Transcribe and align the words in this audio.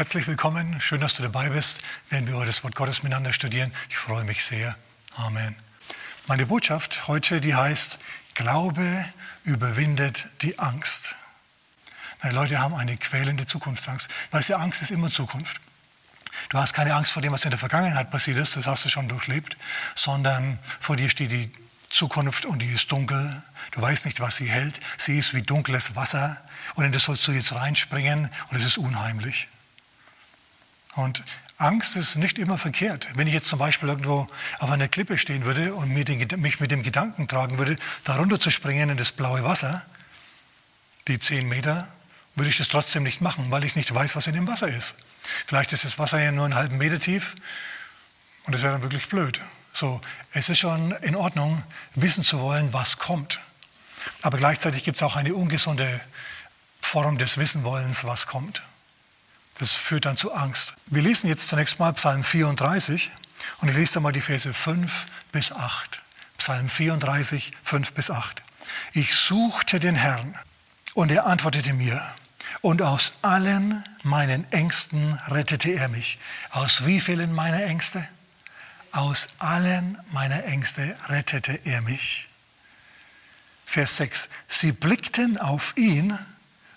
Herzlich 0.00 0.26
willkommen, 0.26 0.80
schön, 0.80 1.02
dass 1.02 1.12
du 1.12 1.22
dabei 1.22 1.50
bist, 1.50 1.82
wenn 2.08 2.26
wir 2.26 2.34
heute 2.34 2.46
das 2.46 2.64
Wort 2.64 2.74
Gottes 2.74 3.02
miteinander 3.02 3.34
studieren. 3.34 3.70
Ich 3.90 3.98
freue 3.98 4.24
mich 4.24 4.42
sehr. 4.42 4.74
Amen. 5.16 5.54
Meine 6.26 6.46
Botschaft 6.46 7.06
heute, 7.06 7.42
die 7.42 7.54
heißt, 7.54 7.98
Glaube 8.32 9.04
überwindet 9.42 10.28
die 10.40 10.58
Angst. 10.58 11.16
Na, 12.22 12.30
Leute 12.30 12.60
haben 12.60 12.74
eine 12.74 12.96
quälende 12.96 13.44
Zukunftsangst. 13.44 14.08
Weißt 14.30 14.48
du, 14.48 14.56
Angst 14.56 14.80
ist 14.80 14.90
immer 14.90 15.10
Zukunft. 15.10 15.60
Du 16.48 16.56
hast 16.56 16.72
keine 16.72 16.94
Angst 16.94 17.12
vor 17.12 17.20
dem, 17.20 17.32
was 17.32 17.44
in 17.44 17.50
der 17.50 17.58
Vergangenheit 17.58 18.10
passiert 18.10 18.38
ist, 18.38 18.56
das 18.56 18.66
hast 18.66 18.86
du 18.86 18.88
schon 18.88 19.06
durchlebt, 19.06 19.58
sondern 19.94 20.58
vor 20.80 20.96
dir 20.96 21.10
steht 21.10 21.30
die 21.30 21.52
Zukunft 21.90 22.46
und 22.46 22.62
die 22.62 22.72
ist 22.72 22.90
dunkel. 22.90 23.42
Du 23.72 23.82
weißt 23.82 24.06
nicht, 24.06 24.20
was 24.20 24.36
sie 24.36 24.48
hält. 24.48 24.80
Sie 24.96 25.18
ist 25.18 25.34
wie 25.34 25.42
dunkles 25.42 25.94
Wasser 25.94 26.40
und 26.76 26.86
in 26.86 26.92
das 26.92 27.04
sollst 27.04 27.28
du 27.28 27.32
jetzt 27.32 27.52
reinspringen 27.52 28.30
und 28.48 28.56
es 28.56 28.64
ist 28.64 28.78
unheimlich. 28.78 29.46
Und 30.96 31.22
Angst 31.56 31.96
ist 31.96 32.16
nicht 32.16 32.38
immer 32.38 32.58
verkehrt. 32.58 33.06
Wenn 33.14 33.26
ich 33.26 33.34
jetzt 33.34 33.48
zum 33.48 33.58
Beispiel 33.58 33.88
irgendwo 33.88 34.26
auf 34.58 34.70
einer 34.70 34.88
Klippe 34.88 35.18
stehen 35.18 35.44
würde 35.44 35.74
und 35.74 35.90
mich 35.90 36.60
mit 36.60 36.70
dem 36.70 36.82
Gedanken 36.82 37.28
tragen 37.28 37.58
würde, 37.58 37.76
darunter 38.04 38.40
zu 38.40 38.50
springen 38.50 38.90
in 38.90 38.96
das 38.96 39.12
blaue 39.12 39.44
Wasser, 39.44 39.84
die 41.06 41.18
zehn 41.18 41.48
Meter, 41.48 41.86
würde 42.34 42.50
ich 42.50 42.58
das 42.58 42.68
trotzdem 42.68 43.02
nicht 43.02 43.20
machen, 43.20 43.50
weil 43.50 43.64
ich 43.64 43.76
nicht 43.76 43.94
weiß, 43.94 44.16
was 44.16 44.26
in 44.26 44.34
dem 44.34 44.48
Wasser 44.48 44.68
ist. 44.68 44.94
Vielleicht 45.46 45.72
ist 45.72 45.84
das 45.84 45.98
Wasser 45.98 46.20
ja 46.20 46.32
nur 46.32 46.44
einen 46.44 46.54
halben 46.54 46.78
Meter 46.78 46.98
tief 46.98 47.36
und 48.44 48.54
das 48.54 48.62
wäre 48.62 48.72
dann 48.72 48.82
wirklich 48.82 49.08
blöd. 49.08 49.40
So, 49.72 50.00
es 50.32 50.48
ist 50.48 50.58
schon 50.58 50.92
in 51.02 51.14
Ordnung, 51.14 51.62
wissen 51.94 52.24
zu 52.24 52.40
wollen, 52.40 52.72
was 52.72 52.98
kommt. 52.98 53.38
Aber 54.22 54.38
gleichzeitig 54.38 54.82
gibt 54.82 54.96
es 54.96 55.02
auch 55.02 55.16
eine 55.16 55.34
ungesunde 55.34 56.00
Form 56.80 57.18
des 57.18 57.38
Wissenwollens, 57.38 58.04
was 58.04 58.26
kommt. 58.26 58.62
Das 59.60 59.72
führt 59.72 60.06
dann 60.06 60.16
zu 60.16 60.32
Angst. 60.32 60.74
Wir 60.86 61.02
lesen 61.02 61.28
jetzt 61.28 61.46
zunächst 61.48 61.78
mal 61.78 61.92
Psalm 61.92 62.24
34 62.24 63.10
und 63.58 63.68
ich 63.68 63.74
lese 63.74 64.00
mal 64.00 64.10
die 64.10 64.22
Verse 64.22 64.52
5 64.52 65.06
bis 65.32 65.52
8. 65.52 66.00
Psalm 66.38 66.70
34, 66.70 67.52
5 67.62 67.92
bis 67.92 68.10
8. 68.10 68.42
Ich 68.94 69.14
suchte 69.14 69.78
den 69.78 69.94
Herrn 69.94 70.34
und 70.94 71.12
er 71.12 71.26
antwortete 71.26 71.74
mir. 71.74 72.02
Und 72.62 72.80
aus 72.80 73.18
allen 73.20 73.84
meinen 74.02 74.50
Ängsten 74.50 75.20
rettete 75.28 75.72
er 75.72 75.90
mich. 75.90 76.18
Aus 76.52 76.86
wie 76.86 76.98
vielen 76.98 77.30
meiner 77.34 77.62
Ängste? 77.62 78.08
Aus 78.92 79.28
allen 79.38 79.98
meiner 80.10 80.42
Ängste 80.44 80.96
rettete 81.08 81.52
er 81.64 81.82
mich. 81.82 82.30
Vers 83.66 83.98
6. 83.98 84.30
Sie 84.48 84.72
blickten 84.72 85.36
auf 85.36 85.76
ihn 85.76 86.18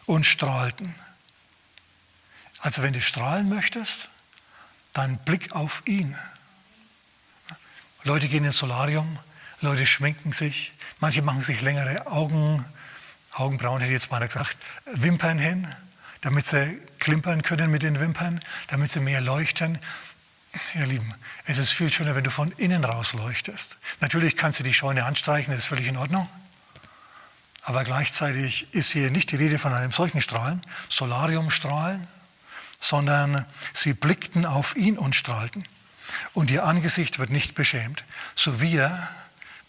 und 0.05 0.25
strahlten. 0.25 0.93
Also 2.63 2.81
wenn 2.81 2.93
du 2.93 3.01
strahlen 3.01 3.49
möchtest, 3.49 4.07
dann 4.93 5.17
blick 5.17 5.51
auf 5.51 5.83
ihn. 5.85 6.15
Leute 8.05 8.29
gehen 8.29 8.45
ins 8.45 8.57
Solarium, 8.57 9.19
Leute 9.59 9.85
schminken 9.85 10.31
sich, 10.31 10.71
manche 10.99 11.21
machen 11.21 11.43
sich 11.43 11.61
längere 11.61 12.07
Augen, 12.07 12.63
Augenbrauen 13.33 13.81
hätte 13.81 13.91
ich 13.91 13.99
jetzt 13.99 14.11
mal 14.11 14.25
gesagt, 14.25 14.57
Wimpern 14.85 15.37
hin, 15.37 15.67
damit 16.21 16.45
sie 16.45 16.79
klimpern 16.99 17.41
können 17.41 17.69
mit 17.69 17.83
den 17.83 17.99
Wimpern, 17.99 18.41
damit 18.67 18.91
sie 18.91 19.01
mehr 19.01 19.19
leuchten. 19.19 19.77
Ihr 20.73 20.85
Lieben, 20.85 21.13
es 21.43 21.57
ist 21.57 21.71
viel 21.71 21.91
schöner, 21.91 22.15
wenn 22.15 22.23
du 22.23 22.31
von 22.31 22.53
innen 22.53 22.85
raus 22.85 23.11
leuchtest. 23.11 23.77
Natürlich 23.99 24.37
kannst 24.37 24.59
du 24.59 24.63
die 24.63 24.73
Scheune 24.73 25.03
anstreichen, 25.03 25.51
das 25.51 25.63
ist 25.63 25.69
völlig 25.69 25.87
in 25.87 25.97
Ordnung. 25.97 26.29
Aber 27.63 27.83
gleichzeitig 27.83 28.73
ist 28.73 28.91
hier 28.91 29.11
nicht 29.11 29.31
die 29.31 29.35
Rede 29.35 29.59
von 29.59 29.73
einem 29.73 29.91
solchen 29.91 30.21
Strahlen, 30.21 30.65
Solariumstrahlen, 30.87 32.07
sondern 32.83 33.45
sie 33.73 33.93
blickten 33.93 34.45
auf 34.45 34.75
ihn 34.75 34.97
und 34.97 35.15
strahlten. 35.15 35.65
Und 36.33 36.51
ihr 36.51 36.65
Angesicht 36.65 37.17
wird 37.17 37.29
nicht 37.29 37.55
beschämt. 37.55 38.03
So 38.35 38.59
wir 38.59 39.07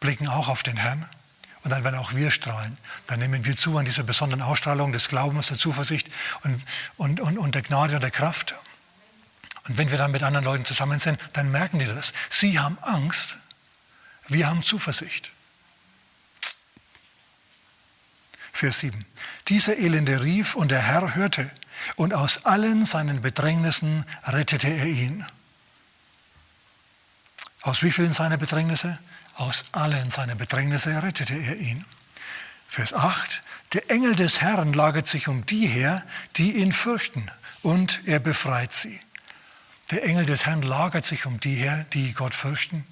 blicken 0.01 0.27
auch 0.27 0.49
auf 0.49 0.65
den 0.65 0.77
Herrn 0.77 1.09
und 1.63 1.71
dann 1.71 1.85
werden 1.85 1.95
auch 1.95 2.15
wir 2.15 2.33
strahlen. 2.33 2.77
Dann 3.07 3.21
nehmen 3.21 3.45
wir 3.45 3.55
zu 3.55 3.79
an 3.79 3.85
dieser 3.85 4.03
besonderen 4.03 4.43
Ausstrahlung 4.43 4.91
des 4.91 5.09
Glaubens, 5.09 5.47
der 5.47 5.59
Zuversicht 5.59 6.09
und, 6.43 6.61
und, 6.97 7.21
und, 7.21 7.39
und 7.39 7.55
der 7.55 7.63
Gnade 7.63 7.95
und 7.95 8.03
der 8.03 8.11
Kraft. 8.11 8.57
Und 9.69 9.79
wenn 9.79 9.93
wir 9.93 9.99
dann 9.99 10.11
mit 10.11 10.25
anderen 10.25 10.45
Leuten 10.45 10.65
zusammen 10.65 10.99
sind, 10.99 11.21
dann 11.35 11.53
merken 11.53 11.79
die 11.79 11.87
das. 11.87 12.15
Sie 12.31 12.59
haben 12.59 12.79
Angst, 12.83 13.39
wir 14.27 14.49
haben 14.49 14.65
Zuversicht. 14.65 15.31
Vers 18.53 18.81
7. 18.81 19.07
Dieser 19.47 19.79
Elende 19.79 20.25
rief 20.25 20.57
und 20.57 20.73
der 20.73 20.83
Herr 20.83 21.15
hörte 21.15 21.49
und 21.97 22.15
aus 22.15 22.45
allen 22.45 22.87
seinen 22.87 23.21
Bedrängnissen 23.21 24.05
rettete 24.25 24.69
er 24.69 24.87
ihn. 24.87 25.25
Aus 27.63 27.83
wie 27.83 27.91
vielen 27.91 28.13
seiner 28.13 28.37
Bedrängnisse? 28.37 28.99
Aus 29.35 29.65
allen 29.73 30.11
seinen 30.11 30.37
Bedrängnisse 30.37 31.03
rettete 31.03 31.35
er 31.35 31.57
ihn. 31.57 31.85
Vers 32.69 32.93
8. 32.93 33.43
Der 33.73 33.91
Engel 33.91 34.15
des 34.15 34.41
Herrn 34.41 34.73
lagert 34.73 35.07
sich 35.07 35.29
um 35.29 35.47
die 35.47 35.67
her, 35.67 36.05
die 36.37 36.59
ihn 36.59 36.73
fürchten, 36.73 37.31
und 37.63 38.01
er 38.07 38.21
befreit 38.21 38.73
sie. 38.73 39.01
Der 39.91 40.05
Engel 40.05 40.27
des 40.27 40.47
Herrn 40.47 40.63
lagert 40.63 41.05
sich 41.05 41.27
um 41.27 41.41
die 41.41 41.55
her, 41.55 41.87
die 41.93 42.13
Gott 42.13 42.35
fürchten. 42.35 42.87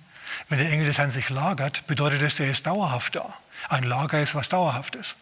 Wenn 0.48 0.58
der 0.58 0.70
Engel 0.70 0.86
des 0.86 0.98
Herrn 0.98 1.10
sich 1.10 1.28
lagert, 1.30 1.86
bedeutet 1.86 2.22
das, 2.22 2.40
er 2.40 2.50
ist 2.50 2.66
dauerhaft 2.66 3.16
da. 3.16 3.34
Ein 3.68 3.84
Lager 3.84 4.20
ist 4.20 4.34
was 4.34 4.48
Dauerhaftes. 4.48 5.16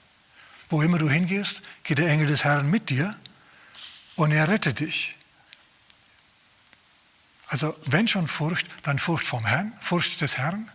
Wo 0.68 0.82
immer 0.82 0.98
du 0.98 1.10
hingehst, 1.10 1.62
geht 1.82 1.98
der 1.98 2.08
Engel 2.08 2.26
des 2.26 2.44
Herrn 2.44 2.70
mit 2.70 2.90
dir 2.90 3.14
und 4.20 4.32
er 4.32 4.48
rettet 4.48 4.80
dich. 4.80 5.16
Also 7.48 7.74
wenn 7.86 8.06
schon 8.06 8.28
Furcht, 8.28 8.66
dann 8.82 8.98
Furcht 8.98 9.26
vom 9.26 9.46
Herrn, 9.46 9.72
Furcht 9.80 10.20
des 10.20 10.36
Herrn, 10.36 10.70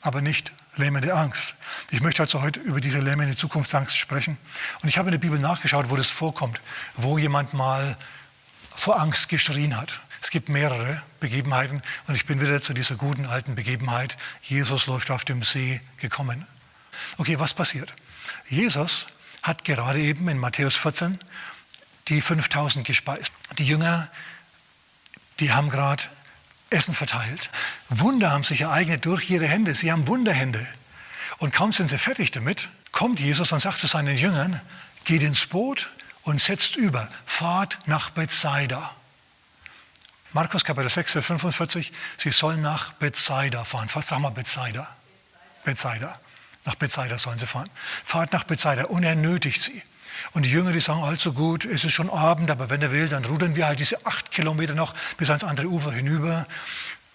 aber 0.00 0.22
nicht 0.22 0.50
lähmende 0.76 1.14
Angst. 1.14 1.56
Ich 1.90 2.00
möchte 2.00 2.22
also 2.22 2.40
heute 2.40 2.58
über 2.60 2.80
diese 2.80 3.00
lähmende 3.00 3.36
Zukunftsangst 3.36 3.96
sprechen. 3.96 4.38
Und 4.82 4.88
ich 4.88 4.96
habe 4.96 5.08
in 5.08 5.12
der 5.12 5.18
Bibel 5.18 5.38
nachgeschaut, 5.38 5.90
wo 5.90 5.96
das 5.96 6.10
vorkommt, 6.10 6.60
wo 6.94 7.18
jemand 7.18 7.52
mal 7.52 7.98
vor 8.74 8.98
Angst 8.98 9.28
geschrien 9.28 9.76
hat. 9.76 10.00
Es 10.22 10.30
gibt 10.30 10.48
mehrere 10.48 11.02
Begebenheiten 11.20 11.82
und 12.06 12.14
ich 12.14 12.24
bin 12.24 12.40
wieder 12.40 12.62
zu 12.62 12.72
dieser 12.72 12.94
guten 12.94 13.26
alten 13.26 13.56
Begebenheit, 13.56 14.16
Jesus 14.40 14.86
läuft 14.86 15.10
auf 15.10 15.26
dem 15.26 15.42
See 15.42 15.82
gekommen. 15.98 16.46
Okay, 17.18 17.38
was 17.38 17.52
passiert? 17.52 17.92
Jesus 18.46 19.06
hat 19.42 19.64
gerade 19.64 20.00
eben 20.00 20.28
in 20.28 20.38
Matthäus 20.38 20.76
14 20.76 21.20
die 22.10 22.20
5000 22.20 22.86
gespeist. 22.86 23.32
Die 23.58 23.64
Jünger, 23.64 24.10
die 25.38 25.52
haben 25.52 25.70
gerade 25.70 26.02
Essen 26.68 26.94
verteilt. 26.94 27.50
Wunder 27.88 28.30
haben 28.30 28.44
sich 28.44 28.62
ereignet 28.62 29.04
durch 29.06 29.30
ihre 29.30 29.46
Hände. 29.46 29.74
Sie 29.74 29.90
haben 29.90 30.06
Wunderhände. 30.06 30.66
Und 31.38 31.54
kaum 31.54 31.72
sind 31.72 31.88
sie 31.88 31.98
fertig 31.98 32.30
damit, 32.32 32.68
kommt 32.92 33.18
Jesus 33.18 33.50
und 33.52 33.60
sagt 33.60 33.78
zu 33.78 33.86
seinen 33.86 34.16
Jüngern, 34.16 34.60
geht 35.04 35.22
ins 35.22 35.46
Boot 35.46 35.90
und 36.22 36.40
setzt 36.40 36.76
über, 36.76 37.08
fahrt 37.24 37.78
nach 37.86 38.10
Bethsaida. 38.10 38.94
Markus 40.32 40.64
Kapitel 40.64 40.90
6, 40.90 41.12
Vers 41.12 41.26
45, 41.26 41.92
sie 42.18 42.30
sollen 42.30 42.60
nach 42.60 42.92
Bethsaida 42.92 43.64
fahren. 43.64 43.88
Sag 43.88 44.18
mal 44.18 44.30
Bethsaida. 44.30 44.86
Bethsaida. 45.64 46.20
Nach 46.64 46.74
Bethsaida 46.74 47.18
sollen 47.18 47.38
sie 47.38 47.46
fahren. 47.46 47.70
Fahrt 48.04 48.32
nach 48.32 48.44
Bethsaida 48.44 48.84
und 48.84 49.02
er 49.02 49.16
nötigt 49.16 49.60
sie. 49.60 49.82
Und 50.32 50.46
die 50.46 50.50
Jünger, 50.50 50.72
die 50.72 50.80
sagen, 50.80 51.02
allzu 51.02 51.32
gut, 51.32 51.64
es 51.64 51.84
ist 51.84 51.92
schon 51.92 52.10
Abend, 52.10 52.50
aber 52.50 52.70
wenn 52.70 52.82
er 52.82 52.92
will, 52.92 53.08
dann 53.08 53.24
rudern 53.24 53.56
wir 53.56 53.66
halt 53.66 53.80
diese 53.80 54.06
acht 54.06 54.30
Kilometer 54.30 54.74
noch 54.74 54.94
bis 55.16 55.30
ans 55.30 55.44
andere 55.44 55.68
Ufer 55.68 55.92
hinüber. 55.92 56.46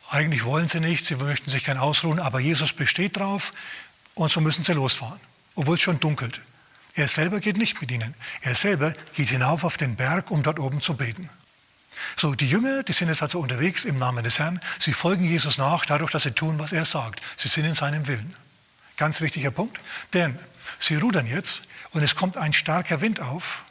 Eigentlich 0.09 0.43
wollen 0.43 0.67
sie 0.67 0.79
nicht, 0.79 1.05
sie 1.05 1.15
möchten 1.15 1.49
sich 1.49 1.63
kein 1.63 1.77
ausruhen, 1.77 2.19
aber 2.19 2.39
Jesus 2.39 2.73
besteht 2.73 3.17
drauf 3.17 3.53
und 4.13 4.31
so 4.31 4.41
müssen 4.41 4.63
sie 4.63 4.73
losfahren, 4.73 5.19
obwohl 5.55 5.75
es 5.75 5.81
schon 5.81 6.00
dunkelt. 6.00 6.41
Er 6.94 7.07
selber 7.07 7.39
geht 7.39 7.57
nicht 7.57 7.81
mit 7.81 7.91
ihnen. 7.91 8.13
Er 8.41 8.56
selber 8.56 8.94
geht 9.15 9.30
hinauf 9.30 9.63
auf 9.63 9.77
den 9.77 9.95
Berg, 9.95 10.31
um 10.31 10.44
dort 10.44 10.59
oben 10.59 10.81
zu 10.81 10.95
beten. 10.95 11.30
So, 12.15 12.35
die 12.35 12.50
Jünger, 12.50 12.83
die 12.83 12.94
sind 12.94 13.09
jetzt 13.09 13.21
also 13.21 13.39
unterwegs 13.39 13.83
im 13.85 13.97
Namen 13.97 14.24
des 14.24 14.39
Herrn. 14.39 14.62
Sie 14.80 14.94
folgen 14.94 15.24
Jesus 15.24 15.57
nach, 15.57 15.85
dadurch, 15.85 16.12
dass 16.12 16.24
sie 16.24 16.31
tun, 16.31 16.59
was 16.59 16.71
er 16.71 16.85
sagt. 16.85 17.21
Sie 17.35 17.47
sind 17.47 17.65
in 17.65 17.75
seinem 17.75 18.07
Willen. 18.07 18.33
Ganz 18.97 19.21
wichtiger 19.21 19.51
Punkt. 19.51 19.80
Denn 20.13 20.38
sie 20.80 20.95
rudern 20.95 21.27
jetzt 21.27 21.63
und 21.92 22.03
es 22.03 22.15
kommt 22.15 22.38
ein 22.38 22.53
starker 22.53 23.01
Wind 23.01 23.19
auf 23.19 23.65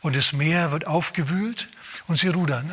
und 0.00 0.16
das 0.16 0.32
Meer 0.32 0.72
wird 0.72 0.86
aufgewühlt 0.86 1.68
und 2.06 2.18
sie 2.18 2.28
rudern. 2.28 2.70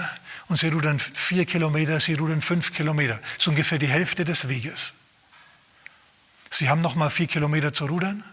Und 0.48 0.58
sie 0.58 0.68
rudern 0.68 1.00
vier 1.00 1.46
Kilometer, 1.46 2.00
sie 2.00 2.14
rudern 2.14 2.42
fünf 2.42 2.74
Kilometer. 2.74 3.20
So 3.40 3.50
ungefähr 3.50 3.80
die 3.80 3.88
Hälfte 3.88 4.26
des 4.26 4.48
Weges. 4.48 4.94
Sie 6.52 6.70
haben 6.70 6.82
noch 6.82 6.96
mal 6.96 7.10
vier 7.10 7.28
Kilometer 7.28 7.74
zu 7.74 7.86
rudern, 7.86 8.24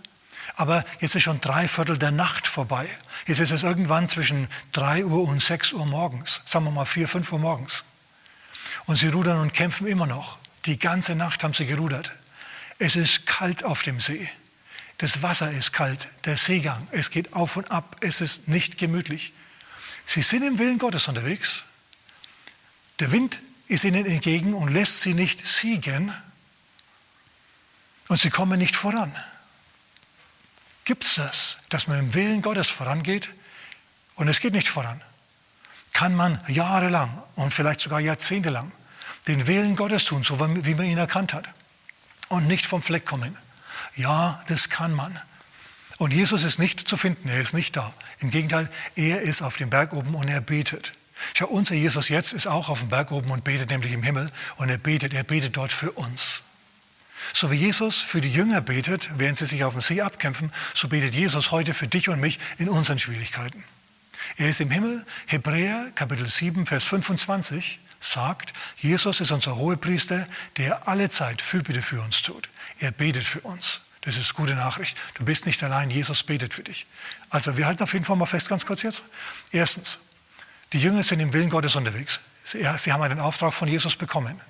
aber 0.55 0.85
jetzt 1.01 1.15
ist 1.15 1.23
schon 1.23 1.41
drei 1.41 1.67
Viertel 1.67 1.99
der 1.99 2.11
Nacht 2.11 2.47
vorbei. 2.47 2.87
Jetzt 3.27 3.41
ist 3.41 3.51
es 3.51 3.63
irgendwann 3.63 4.09
zwischen 4.09 4.49
drei 4.73 5.05
Uhr 5.05 5.27
und 5.27 5.43
sechs 5.43 5.73
Uhr 5.73 5.87
morgens. 5.87 6.43
Sagen 6.45 6.67
wir 6.67 6.71
mal 6.71 6.85
vier, 6.85 7.09
fünf 7.09 7.33
Uhr 7.33 7.39
morgens. 7.39 7.85
Und 8.85 8.97
sie 8.97 9.09
rudern 9.09 9.39
und 9.39 9.55
kämpfen 9.55 9.87
immer 9.87 10.07
noch. 10.07 10.39
Die 10.67 10.79
ganze 10.79 11.15
Nacht 11.15 11.43
haben 11.43 11.55
sie 11.55 11.67
gerudert. 11.67 12.13
Es 12.79 12.97
ist 12.97 13.27
kalt 13.27 13.65
auf 13.65 13.83
dem 13.83 14.01
See. 14.01 14.29
Das 14.99 15.23
Wasser 15.23 15.51
ist 15.51 15.73
kalt, 15.73 16.09
der 16.25 16.37
Seegang, 16.37 16.87
es 16.93 17.11
geht 17.11 17.33
auf 17.33 17.57
und 17.57 17.71
ab, 17.71 17.97
es 18.01 18.21
ist 18.21 18.49
nicht 18.49 18.79
gemütlich. 18.79 19.33
Sie 20.07 20.23
sind 20.23 20.43
im 20.43 20.59
Willen 20.59 20.79
Gottes 20.79 21.09
unterwegs. 21.09 21.65
Der 23.01 23.11
Wind 23.11 23.41
ist 23.67 23.85
ihnen 23.85 24.07
entgegen 24.07 24.55
und 24.55 24.73
lässt 24.73 25.01
sie 25.01 25.15
nicht 25.15 25.45
siegen. 25.47 26.15
Und 28.09 28.21
sie 28.21 28.31
kommen 28.31 28.59
nicht 28.59 28.77
voran. 28.77 29.13
Gibt 30.85 31.05
es 31.05 31.15
das, 31.15 31.57
dass 31.69 31.87
man 31.87 31.99
im 31.99 32.15
Willen 32.15 32.43
Gottes 32.43 32.71
vorangeht 32.71 33.31
und 34.17 34.29
es 34.29 34.41
geht 34.41 34.53
nicht 34.53 34.69
voran? 34.69 35.03
Kann 35.93 36.15
man 36.15 36.41
jahrelang 36.49 37.23
und 37.37 37.53
vielleicht 37.53 37.81
sogar 37.81 38.01
jahrzehntelang 38.01 38.73
den 39.29 39.47
Willen 39.47 39.77
Gottes 39.77 40.05
tun, 40.05 40.25
so 40.25 40.39
wie 40.41 40.75
man 40.75 40.87
ihn 40.87 40.99
erkannt 40.99 41.33
hat, 41.33 41.49
und 42.33 42.47
nicht 42.47 42.67
vom 42.67 42.83
Fleck 42.83 43.05
kommen? 43.05 43.37
Ja, 43.95 44.43
das 44.49 44.71
kann 44.71 44.95
man. 44.95 45.21
Und 45.99 46.13
Jesus 46.13 46.45
ist 46.45 46.59
nicht 46.59 46.89
zu 46.89 46.97
finden, 46.97 47.29
er 47.29 47.41
ist 47.41 47.53
nicht 47.53 47.77
da. 47.77 47.93
Im 48.21 48.31
Gegenteil, 48.31 48.71
er 48.97 49.21
ist 49.21 49.43
auf 49.43 49.57
dem 49.57 49.71
Berg 49.71 49.93
oben 49.93 50.15
und 50.15 50.29
er 50.29 50.41
betet. 50.41 50.95
Schau, 51.35 51.47
unser 51.47 51.75
Jesus 51.75 52.09
jetzt 52.09 52.33
ist 52.33 52.47
auch 52.47 52.69
auf 52.69 52.81
dem 52.81 52.89
Berg 52.89 53.13
oben 53.13 53.31
und 53.31 53.45
betet 53.45 53.71
nämlich 53.71 53.93
im 53.93 54.03
Himmel 54.03 54.33
und 54.57 54.71
er 54.71 54.79
betet, 54.79 55.15
er 55.15 55.25
betet 55.25 55.57
dort 55.57 55.73
für 55.73 55.93
uns. 55.93 56.43
So 57.35 57.51
wie 57.51 57.57
Jesus 57.57 58.01
für 58.01 58.21
die 58.21 58.33
Jünger 58.33 58.61
betet, 58.61 59.11
während 59.19 59.39
sie 59.39 59.47
sich 59.47 59.63
auf 59.63 59.75
dem 59.75 59.83
See 59.83 60.01
abkämpfen, 60.01 60.51
so 60.75 60.89
betet 60.89 61.15
Jesus 61.15 61.51
heute 61.51 61.75
für 61.75 61.87
dich 61.87 62.09
und 62.09 62.19
mich 62.19 62.41
in 62.59 62.69
unseren 62.69 62.99
Schwierigkeiten. 62.99 63.63
Er 64.39 64.49
ist 64.49 64.61
im 64.61 64.71
Himmel. 64.71 65.05
Hebräer 65.27 65.93
Kapitel 65.95 66.27
7, 66.27 66.67
Vers 66.67 66.85
25 66.85 67.79
sagt, 68.05 68.53
Jesus 68.77 69.21
ist 69.21 69.31
unser 69.31 69.57
Hohepriester, 69.57 70.27
der 70.57 70.89
alle 70.89 71.09
Zeit 71.09 71.41
Fürbitte 71.41 71.83
für 71.83 72.01
uns 72.03 72.23
tut. 72.23 72.49
Er 72.79 72.91
betet 72.91 73.25
für 73.25 73.41
uns. 73.41 73.83
Das 74.03 74.17
ist 74.17 74.35
gute 74.35 74.55
Nachricht. 74.55 74.97
Du 75.15 75.25
bist 75.25 75.47
nicht 75.47 75.63
allein, 75.63 75.91
Jesus 75.91 76.25
betet 76.25 76.53
für 76.55 76.65
dich. 76.65 76.87
Also 77.31 77.57
wir 77.57 77.67
halten 77.67 77.85
auf 77.85 77.93
jeden 77.93 78.05
Fall 78.05 78.17
mal 78.17 78.27
fest, 78.27 78.49
ganz 78.49 78.67
kurz 78.67 78.83
jetzt. 78.83 79.05
Erstens, 79.53 79.99
die 80.73 80.81
Jünger 80.81 81.05
sind 81.05 81.21
im 81.21 81.33
Willen 81.33 81.51
Gottes 81.51 81.77
unterwegs. 81.77 82.19
Sie 82.45 82.93
haben 82.93 83.03
einen 83.03 83.21
Auftrag 83.21 83.55
von 83.55 83.69
Jesus 83.69 83.95
bekommen. 83.95 84.41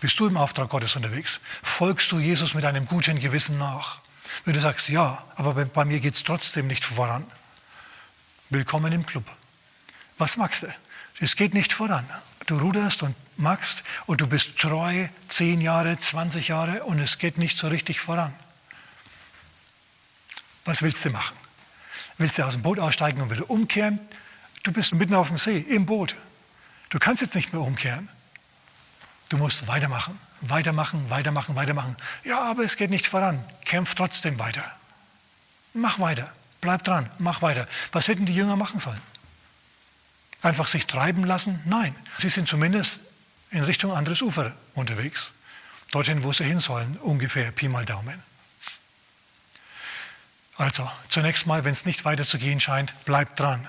Bist 0.00 0.18
du 0.18 0.26
im 0.26 0.36
Auftrag 0.36 0.68
Gottes 0.68 0.96
unterwegs? 0.96 1.40
Folgst 1.62 2.10
du 2.10 2.18
Jesus 2.18 2.54
mit 2.54 2.64
einem 2.64 2.86
guten 2.86 3.20
Gewissen 3.20 3.58
nach? 3.58 4.00
Wenn 4.44 4.54
du 4.54 4.60
sagst, 4.60 4.88
ja, 4.88 5.24
aber 5.36 5.54
bei 5.66 5.84
mir 5.84 6.00
geht 6.00 6.14
es 6.14 6.24
trotzdem 6.24 6.66
nicht 6.66 6.84
voran. 6.84 7.24
Willkommen 8.48 8.92
im 8.92 9.06
Club. 9.06 9.24
Was 10.18 10.36
magst 10.36 10.64
du? 10.64 10.74
Es 11.20 11.36
geht 11.36 11.54
nicht 11.54 11.72
voran. 11.72 12.08
Du 12.50 12.58
ruderst 12.58 13.04
und 13.04 13.14
magst 13.36 13.84
und 14.06 14.20
du 14.20 14.26
bist 14.26 14.58
treu, 14.58 15.06
zehn 15.28 15.60
Jahre, 15.60 15.96
20 15.96 16.48
Jahre 16.48 16.82
und 16.82 16.98
es 16.98 17.18
geht 17.18 17.38
nicht 17.38 17.56
so 17.56 17.68
richtig 17.68 18.00
voran. 18.00 18.34
Was 20.64 20.82
willst 20.82 21.04
du 21.04 21.10
machen? 21.10 21.36
Willst 22.18 22.38
du 22.38 22.42
aus 22.42 22.54
dem 22.54 22.62
Boot 22.62 22.80
aussteigen 22.80 23.20
und 23.20 23.30
wieder 23.30 23.48
umkehren? 23.48 24.00
Du 24.64 24.72
bist 24.72 24.92
mitten 24.96 25.14
auf 25.14 25.28
dem 25.28 25.38
See, 25.38 25.58
im 25.58 25.86
Boot. 25.86 26.16
Du 26.88 26.98
kannst 26.98 27.22
jetzt 27.22 27.36
nicht 27.36 27.52
mehr 27.52 27.62
umkehren. 27.62 28.08
Du 29.28 29.36
musst 29.36 29.68
weitermachen, 29.68 30.18
weitermachen, 30.40 31.08
weitermachen, 31.08 31.54
weitermachen. 31.54 31.96
Ja, 32.24 32.42
aber 32.42 32.64
es 32.64 32.76
geht 32.76 32.90
nicht 32.90 33.06
voran. 33.06 33.44
Kämpf 33.64 33.94
trotzdem 33.94 34.40
weiter. 34.40 34.64
Mach 35.72 36.00
weiter. 36.00 36.32
Bleib 36.60 36.82
dran. 36.82 37.08
Mach 37.18 37.42
weiter. 37.42 37.68
Was 37.92 38.08
hätten 38.08 38.26
die 38.26 38.34
Jünger 38.34 38.56
machen 38.56 38.80
sollen? 38.80 39.00
Einfach 40.42 40.66
sich 40.66 40.86
treiben 40.86 41.24
lassen? 41.24 41.60
Nein. 41.66 41.94
Sie 42.18 42.28
sind 42.28 42.48
zumindest 42.48 43.00
in 43.50 43.62
Richtung 43.64 43.92
anderes 43.92 44.22
Ufer 44.22 44.54
unterwegs. 44.74 45.32
Dorthin, 45.90 46.22
wo 46.22 46.32
sie 46.32 46.44
hin 46.44 46.60
sollen, 46.60 46.96
ungefähr 46.98 47.50
Pi 47.50 47.68
mal 47.68 47.84
Daumen. 47.84 48.22
Also, 50.56 50.90
zunächst 51.08 51.46
mal, 51.46 51.64
wenn 51.64 51.72
es 51.72 51.86
nicht 51.86 52.04
weiterzugehen 52.04 52.60
scheint, 52.60 52.92
bleib 53.04 53.36
dran. 53.36 53.66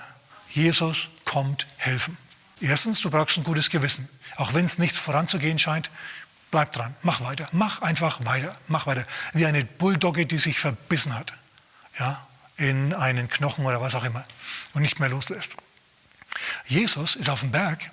Jesus 0.50 1.08
kommt 1.24 1.66
helfen. 1.78 2.16
Erstens, 2.60 3.00
du 3.00 3.10
brauchst 3.10 3.36
ein 3.38 3.44
gutes 3.44 3.70
Gewissen. 3.70 4.08
Auch 4.36 4.54
wenn 4.54 4.64
es 4.64 4.78
nicht 4.78 4.96
voranzugehen 4.96 5.58
scheint, 5.58 5.90
bleib 6.50 6.72
dran. 6.72 6.94
Mach 7.02 7.22
weiter. 7.22 7.48
Mach 7.52 7.82
einfach 7.82 8.24
weiter. 8.24 8.56
Mach 8.68 8.86
weiter. 8.86 9.04
Wie 9.32 9.46
eine 9.46 9.64
Bulldogge, 9.64 10.26
die 10.26 10.38
sich 10.38 10.60
verbissen 10.60 11.14
hat. 11.18 11.32
Ja, 11.98 12.26
in 12.56 12.94
einen 12.94 13.28
Knochen 13.28 13.64
oder 13.64 13.80
was 13.80 13.94
auch 13.94 14.04
immer. 14.04 14.24
Und 14.74 14.82
nicht 14.82 15.00
mehr 15.00 15.08
loslässt. 15.08 15.56
Jesus 16.64 17.16
ist 17.16 17.28
auf 17.28 17.40
dem 17.40 17.50
Berg 17.50 17.90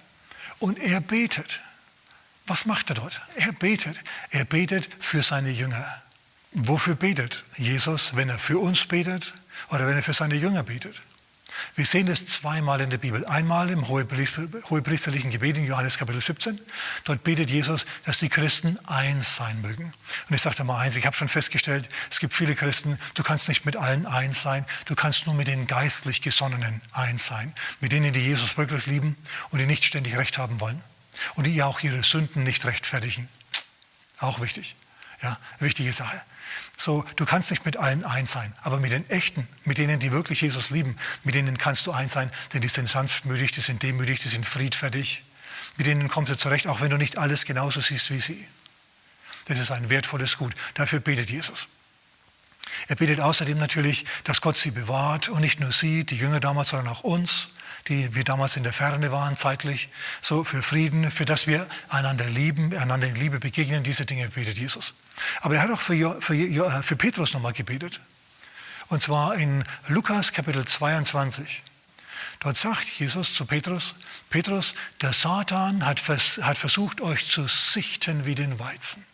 und 0.60 0.78
er 0.78 1.02
betet. 1.02 1.62
Was 2.48 2.66
macht 2.66 2.90
er 2.90 2.96
dort? 2.96 3.22
Er 3.36 3.52
betet. 3.52 4.02
Er 4.32 4.46
betet 4.46 4.90
für 5.00 5.22
seine 5.24 5.52
Jünger. 5.52 6.02
Wofür 6.52 6.96
betet 6.96 7.44
Jesus, 7.58 8.16
wenn 8.16 8.30
er 8.30 8.40
für 8.40 8.58
uns 8.58 8.86
betet 8.86 9.34
oder 9.70 9.88
wenn 9.88 9.96
er 9.96 10.04
für 10.04 10.14
seine 10.14 10.36
Jünger 10.36 10.64
betet? 10.64 11.02
Wir 11.76 11.86
sehen 11.86 12.08
das 12.08 12.26
zweimal 12.26 12.82
in 12.82 12.90
der 12.90 12.98
Bibel. 12.98 13.26
Einmal 13.26 13.70
im 13.70 13.88
hohepriesterlichen 13.88 15.30
Gebet 15.32 15.58
in 15.58 15.66
Johannes 15.66 15.98
Kapitel 15.98 16.22
17. 16.22 16.60
Dort 17.06 17.24
betet 17.24 17.50
Jesus, 17.50 17.86
dass 18.06 18.20
die 18.20 18.30
Christen 18.30 18.78
eins 18.86 19.36
sein 19.36 19.62
mögen. 19.62 19.94
Und 20.30 20.36
ich 20.36 20.42
sage 20.42 20.64
mal 20.64 20.80
eins, 20.80 20.96
ich 20.96 21.06
habe 21.06 21.16
schon 21.16 21.30
festgestellt, 21.30 21.90
es 22.10 22.20
gibt 22.20 22.34
viele 22.34 22.56
Christen, 22.56 23.00
du 23.16 23.24
kannst 23.24 23.50
nicht 23.50 23.66
mit 23.66 23.76
allen 23.76 24.06
eins 24.06 24.42
sein, 24.42 24.66
du 24.86 24.96
kannst 24.96 25.26
nur 25.26 25.36
mit 25.36 25.48
den 25.48 25.68
geistlich 25.68 26.22
Gesonnenen 26.22 26.82
eins 26.94 27.26
sein. 27.26 27.54
Mit 27.80 27.92
denen, 27.92 28.14
die 28.14 28.22
Jesus 28.22 28.58
wirklich 28.58 28.86
lieben 28.86 29.18
und 29.50 29.60
die 29.60 29.66
nicht 29.66 29.86
ständig 29.86 30.18
Recht 30.18 30.38
haben 30.38 30.60
wollen. 30.60 30.82
Und 31.36 31.48
die 31.48 31.64
auch 31.64 31.82
ihre 31.82 32.04
Sünden 32.04 32.44
nicht 32.44 32.66
rechtfertigen. 32.66 33.30
Auch 34.20 34.40
wichtig. 34.42 34.76
Ja, 35.22 35.38
wichtige 35.60 35.92
Sache. 35.94 36.22
So, 36.78 37.06
du 37.16 37.26
kannst 37.26 37.52
nicht 37.52 37.66
mit 37.66 37.78
allen 37.78 38.06
eins 38.06 38.32
sein, 38.32 38.54
aber 38.62 38.80
mit 38.80 38.92
den 38.92 39.10
Echten, 39.10 39.48
mit 39.66 39.78
denen, 39.78 40.00
die 40.00 40.12
wirklich 40.12 40.42
Jesus 40.42 40.70
lieben, 40.70 40.96
mit 41.24 41.36
denen 41.36 41.58
kannst 41.58 41.86
du 41.88 41.92
eins 41.92 42.14
sein, 42.14 42.32
denn 42.54 42.62
die 42.62 42.68
sind 42.68 42.88
sanftmütig, 42.88 43.52
die 43.52 43.62
sind 43.62 43.84
demütig, 43.84 44.20
die 44.20 44.30
sind 44.30 44.46
friedfertig. 44.46 45.24
Mit 45.78 45.88
denen 45.88 46.08
kommst 46.08 46.32
du 46.32 46.38
zurecht, 46.38 46.68
auch 46.68 46.82
wenn 46.82 46.90
du 46.90 46.98
nicht 46.98 47.18
alles 47.18 47.46
genauso 47.46 47.82
siehst 47.82 48.12
wie 48.12 48.22
sie. 48.22 48.48
Das 49.46 49.60
ist 49.60 49.72
ein 49.72 49.90
wertvolles 49.90 50.38
Gut. 50.38 50.54
Dafür 50.76 51.00
betet 51.00 51.30
Jesus. 51.30 51.68
Er 52.88 52.96
betet 52.96 53.20
außerdem 53.20 53.58
natürlich, 53.58 54.06
dass 54.24 54.42
Gott 54.42 54.58
sie 54.58 54.72
bewahrt 54.72 55.30
und 55.30 55.42
nicht 55.42 55.60
nur 55.60 55.72
sie, 55.72 56.06
die 56.06 56.18
Jünger 56.18 56.40
damals, 56.40 56.70
sondern 56.70 56.88
auch 56.88 57.04
uns, 57.04 57.50
die 57.88 58.14
wir 58.14 58.24
damals 58.24 58.56
in 58.56 58.64
der 58.64 58.74
Ferne 58.74 59.12
waren, 59.12 59.38
zeitlich, 59.38 59.90
so 60.22 60.44
für 60.44 60.62
Frieden, 60.62 61.10
für 61.12 61.26
dass 61.26 61.48
wir 61.48 61.68
einander 61.90 62.30
lieben, 62.30 62.76
einander 62.78 63.08
in 63.08 63.16
Liebe 63.16 63.40
begegnen. 63.40 63.84
Diese 63.84 64.06
Dinge 64.06 64.30
betet 64.30 64.58
Jesus. 64.58 64.94
Aber 65.42 65.56
er 65.56 65.64
hat 65.64 65.72
auch 65.72 65.82
für, 65.82 66.22
für, 66.22 66.36
äh, 66.36 66.84
für 66.84 66.96
Petrus 66.96 67.34
nochmal 67.34 67.54
gebetet. 67.54 68.00
Und 68.88 69.04
zwar 69.04 69.36
in 69.36 69.64
Lukas 69.88 70.34
Kapitel 70.34 70.66
22. 70.66 71.64
Dort 72.40 72.58
sagt 72.58 72.88
Jesus 72.98 73.34
zu 73.34 73.46
Petrus, 73.46 73.96
Petrus, 74.30 74.74
der 75.02 75.14
Satan 75.14 75.86
hat, 75.86 76.00
vers, 76.00 76.40
hat 76.42 76.58
versucht, 76.58 77.02
euch 77.02 77.28
zu 77.28 77.48
sichten 77.48 78.26
wie 78.26 78.36
den 78.36 78.60
Weizen. 78.60 79.06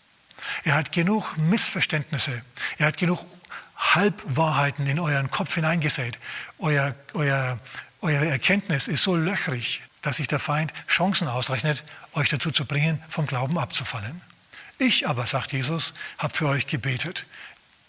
Er 0.64 0.76
hat 0.76 0.92
genug 0.92 1.36
Missverständnisse, 1.38 2.42
er 2.78 2.88
hat 2.88 2.98
genug 2.98 3.26
Halbwahrheiten 3.76 4.86
in 4.88 5.00
euren 5.00 5.32
Kopf 5.32 5.56
hineingesät. 5.56 6.20
Euer, 6.60 6.94
euer, 7.14 7.60
eure 8.02 8.28
Erkenntnis 8.28 8.88
ist 8.88 9.04
so 9.04 9.16
löchrig, 9.16 9.82
dass 10.02 10.18
sich 10.18 10.28
der 10.28 10.40
Feind 10.40 10.72
Chancen 10.88 11.28
ausrechnet, 11.28 11.84
euch 12.14 12.30
dazu 12.30 12.52
zu 12.52 12.66
bringen, 12.66 13.04
vom 13.10 13.26
Glauben 13.26 13.58
abzufallen. 13.58 14.22
Ich 14.78 15.08
aber, 15.08 15.26
sagt 15.26 15.54
Jesus, 15.54 15.94
habe 16.18 16.36
für 16.36 16.48
euch 16.50 16.68
gebetet, 16.68 17.26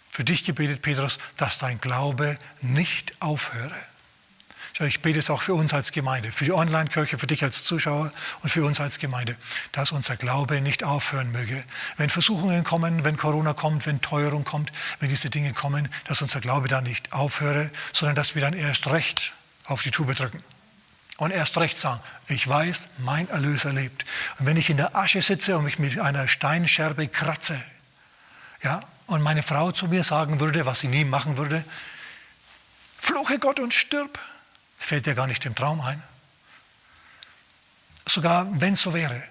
für 0.09 0.25
dich 0.25 0.45
gebetet, 0.45 0.83
Petrus, 0.83 1.19
dass 1.37 1.59
dein 1.59 1.81
Glaube 1.81 2.39
nicht 2.61 3.15
aufhöre. 3.21 3.75
Ich 4.81 5.01
bete 5.01 5.19
es 5.19 5.31
auch 5.31 5.41
für 5.41 5.55
uns 5.55 5.73
als 5.73 5.91
Gemeinde, 5.91 6.31
für 6.31 6.45
die 6.45 6.53
Online-Kirche, 6.53 7.19
für 7.19 7.27
dich 7.27 7.43
als 7.43 7.65
Zuschauer 7.65 8.13
und 8.43 8.51
für 8.51 8.63
uns 8.63 8.79
als 8.79 8.99
Gemeinde, 8.99 9.35
dass 9.73 9.91
unser 9.91 10.17
Glaube 10.17 10.61
nicht 10.61 10.85
aufhören 10.85 11.33
möge. 11.33 11.65
Wenn 11.97 12.11
Versuchungen 12.11 12.63
kommen, 12.63 13.03
wenn 13.03 13.17
Corona 13.17 13.55
kommt, 13.55 13.87
wenn 13.87 14.03
Teuerung 14.03 14.45
kommt, 14.45 14.73
wenn 15.01 15.09
diese 15.09 15.31
Dinge 15.31 15.55
kommen, 15.55 15.89
dass 16.05 16.21
unser 16.21 16.43
Glaube 16.43 16.69
dann 16.69 16.85
nicht 16.85 17.13
aufhöre, 17.15 17.71
sondern 17.95 18.17
dass 18.17 18.35
wir 18.35 18.43
dann 18.43 18.53
erst 18.53 18.89
recht 18.89 19.33
auf 19.65 19.83
die 19.83 19.91
Tube 19.91 20.15
drücken. 20.15 20.45
Und 21.19 21.31
erst 21.31 21.57
recht 21.57 21.79
sagen, 21.79 22.01
ich 22.29 22.47
weiß, 22.47 22.91
mein 22.99 23.29
Erlöser 23.29 23.73
lebt. 23.73 24.05
Und 24.39 24.47
wenn 24.47 24.57
ich 24.57 24.69
in 24.69 24.77
der 24.77 24.95
Asche 24.95 25.23
sitze 25.23 25.57
und 25.57 25.65
mich 25.65 25.79
mit 25.79 25.99
einer 25.99 26.29
Steinscherbe 26.29 27.09
kratze, 27.09 27.63
ja, 28.63 28.83
und 29.07 29.23
meine 29.23 29.43
Frau 29.43 29.73
zu 29.73 29.89
mir 29.89 30.05
sagen 30.05 30.41
würde, 30.41 30.67
was 30.67 30.81
sie 30.81 30.89
nie 30.89 31.05
machen 31.05 31.37
würde, 31.37 31.65
fluche 32.99 33.39
Gott 33.39 33.61
und 33.61 33.73
stirb, 33.73 34.19
fällt 34.77 35.07
dir 35.07 35.15
gar 35.15 35.27
nicht 35.27 35.45
im 35.47 35.55
Traum 35.55 35.81
ein. 35.81 36.03
Sogar 38.07 38.47
wenn 38.61 38.75
es 38.75 38.83
so 38.83 38.93
wäre, 38.93 39.23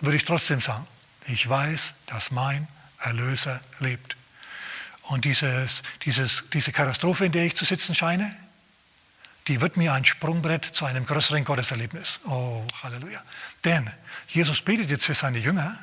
würde 0.00 0.16
ich 0.16 0.24
trotzdem 0.24 0.60
sagen, 0.60 0.86
ich 1.26 1.48
weiß, 1.48 1.94
dass 2.06 2.30
mein 2.30 2.68
Erlöser 3.00 3.60
lebt. 3.80 4.16
Und 5.02 5.24
dieses, 5.24 5.82
dieses, 6.02 6.44
diese 6.52 6.72
Katastrophe, 6.72 7.26
in 7.26 7.32
der 7.32 7.44
ich 7.44 7.56
zu 7.56 7.64
sitzen 7.64 7.94
scheine, 7.94 8.34
die 9.48 9.60
wird 9.60 9.76
mir 9.76 9.92
ein 9.92 10.04
Sprungbrett 10.04 10.64
zu 10.64 10.86
einem 10.86 11.04
größeren 11.04 11.44
Gotteserlebnis. 11.44 12.20
Oh, 12.26 12.64
Halleluja. 12.82 13.22
Denn 13.64 13.90
Jesus 14.28 14.62
betet 14.62 14.90
jetzt 14.90 15.06
für 15.06 15.14
seine 15.14 15.38
Jünger 15.38 15.76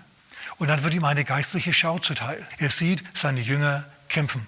und 0.58 0.68
dann 0.68 0.84
wird 0.84 0.94
ihm 0.94 1.06
eine 1.06 1.24
geistliche 1.24 1.74
Schau 1.74 2.00
zuteil. 2.00 2.46
Er 2.58 2.72
sieht 2.72 3.04
seine 3.14 3.40
Jünger 3.40 3.86
kämpfen. 4.10 4.48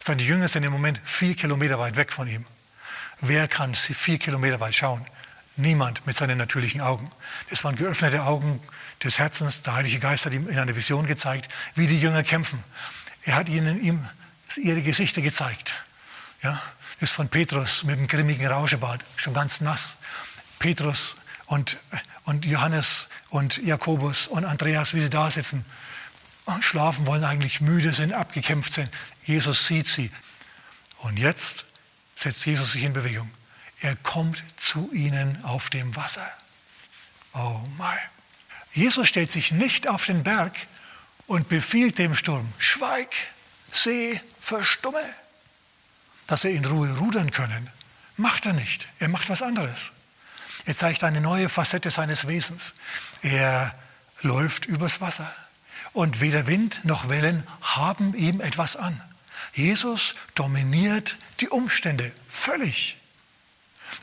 Seine 0.00 0.22
Jünger 0.22 0.48
sind 0.48 0.64
im 0.64 0.72
Moment 0.72 1.00
vier 1.04 1.36
Kilometer 1.36 1.78
weit 1.78 1.96
weg 1.96 2.12
von 2.12 2.26
ihm. 2.26 2.44
Wer 3.20 3.46
kann 3.46 3.74
sie 3.74 3.94
vier 3.94 4.18
Kilometer 4.18 4.58
weit 4.58 4.74
schauen? 4.74 5.06
Niemand 5.56 6.06
mit 6.06 6.16
seinen 6.16 6.38
natürlichen 6.38 6.80
Augen. 6.80 7.10
Das 7.50 7.62
waren 7.62 7.76
geöffnete 7.76 8.22
Augen 8.24 8.60
des 9.04 9.18
Herzens. 9.18 9.62
Der 9.62 9.74
Heilige 9.74 10.00
Geist 10.00 10.26
hat 10.26 10.32
ihm 10.32 10.48
in 10.48 10.58
einer 10.58 10.74
Vision 10.74 11.06
gezeigt, 11.06 11.48
wie 11.74 11.86
die 11.86 12.00
Jünger 12.00 12.22
kämpfen. 12.22 12.64
Er 13.22 13.36
hat 13.36 13.48
ihnen 13.48 13.80
ihm 13.80 14.08
ihre 14.56 14.82
Gesichter 14.82 15.20
gezeigt. 15.20 15.76
Ja, 16.42 16.60
ist 17.02 17.12
von 17.12 17.28
Petrus 17.28 17.84
mit 17.84 17.98
dem 17.98 18.06
grimmigen 18.06 18.46
Rauschebart, 18.46 19.04
schon 19.16 19.34
ganz 19.34 19.60
nass. 19.60 19.96
Petrus 20.58 21.16
und, 21.46 21.76
und 22.24 22.44
Johannes 22.44 23.08
und 23.30 23.58
Jakobus 23.58 24.28
und 24.28 24.44
Andreas, 24.44 24.94
wie 24.94 25.00
sie 25.00 25.10
da 25.10 25.30
sitzen, 25.30 25.64
schlafen 26.60 27.06
wollen, 27.06 27.24
eigentlich 27.24 27.60
müde 27.60 27.92
sind, 27.92 28.12
abgekämpft 28.12 28.72
sind. 28.72 28.90
Jesus 29.24 29.66
sieht 29.66 29.88
sie. 29.88 30.10
Und 30.98 31.18
jetzt 31.18 31.66
setzt 32.14 32.46
Jesus 32.46 32.72
sich 32.72 32.84
in 32.84 32.92
Bewegung. 32.92 33.30
Er 33.80 33.96
kommt 33.96 34.42
zu 34.56 34.90
ihnen 34.92 35.42
auf 35.44 35.70
dem 35.70 35.94
Wasser. 35.96 36.30
Oh 37.34 37.60
mein. 37.76 37.98
Jesus 38.72 39.08
stellt 39.08 39.30
sich 39.30 39.52
nicht 39.52 39.88
auf 39.88 40.06
den 40.06 40.22
Berg 40.22 40.54
und 41.26 41.48
befiehlt 41.48 41.98
dem 41.98 42.14
Sturm, 42.14 42.52
schweig, 42.58 43.08
See, 43.74 44.20
verstumme, 44.38 45.02
dass 46.26 46.44
er 46.44 46.52
in 46.52 46.64
Ruhe 46.64 46.96
rudern 46.98 47.30
können. 47.30 47.68
Macht 48.16 48.46
er 48.46 48.52
nicht. 48.52 48.88
Er 48.98 49.08
macht 49.08 49.28
was 49.30 49.42
anderes. 49.42 49.92
Er 50.64 50.74
zeigt 50.74 51.02
eine 51.04 51.20
neue 51.20 51.48
Facette 51.48 51.90
seines 51.90 52.26
Wesens. 52.26 52.74
Er 53.22 53.74
läuft 54.22 54.66
übers 54.66 55.00
Wasser. 55.00 55.32
Und 55.92 56.20
weder 56.20 56.46
Wind 56.46 56.84
noch 56.84 57.08
Wellen 57.08 57.46
haben 57.60 58.14
ihm 58.14 58.40
etwas 58.40 58.76
an. 58.76 59.00
Jesus 59.52 60.14
dominiert 60.34 61.18
die 61.40 61.48
Umstände 61.48 62.12
völlig. 62.28 62.96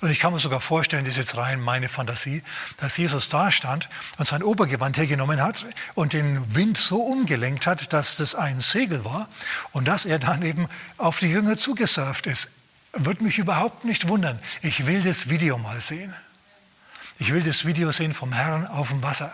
Und 0.01 0.11
ich 0.11 0.19
kann 0.19 0.31
mir 0.31 0.39
sogar 0.39 0.61
vorstellen, 0.61 1.03
das 1.03 1.13
ist 1.13 1.17
jetzt 1.17 1.37
rein 1.37 1.59
meine 1.59 1.89
Fantasie, 1.89 2.43
dass 2.77 2.97
Jesus 2.97 3.29
da 3.29 3.51
stand 3.51 3.89
und 4.17 4.27
sein 4.27 4.43
Obergewand 4.43 4.97
hergenommen 4.97 5.41
hat 5.41 5.65
und 5.95 6.13
den 6.13 6.55
Wind 6.55 6.77
so 6.77 7.01
umgelenkt 7.01 7.67
hat, 7.67 7.91
dass 7.91 8.15
das 8.17 8.35
ein 8.35 8.59
Segel 8.61 9.03
war 9.03 9.27
und 9.71 9.87
dass 9.87 10.05
er 10.05 10.19
dann 10.19 10.41
eben 10.43 10.69
auf 10.97 11.19
die 11.19 11.31
Jünger 11.31 11.57
zugesurft 11.57 12.27
ist. 12.27 12.51
Wird 12.93 13.21
mich 13.21 13.37
überhaupt 13.37 13.85
nicht 13.85 14.07
wundern. 14.07 14.39
Ich 14.61 14.85
will 14.85 15.01
das 15.01 15.29
Video 15.29 15.57
mal 15.57 15.79
sehen. 15.81 16.13
Ich 17.19 17.33
will 17.33 17.43
das 17.43 17.65
Video 17.65 17.91
sehen 17.91 18.13
vom 18.13 18.31
Herrn 18.31 18.65
auf 18.67 18.89
dem 18.89 19.03
Wasser. 19.03 19.31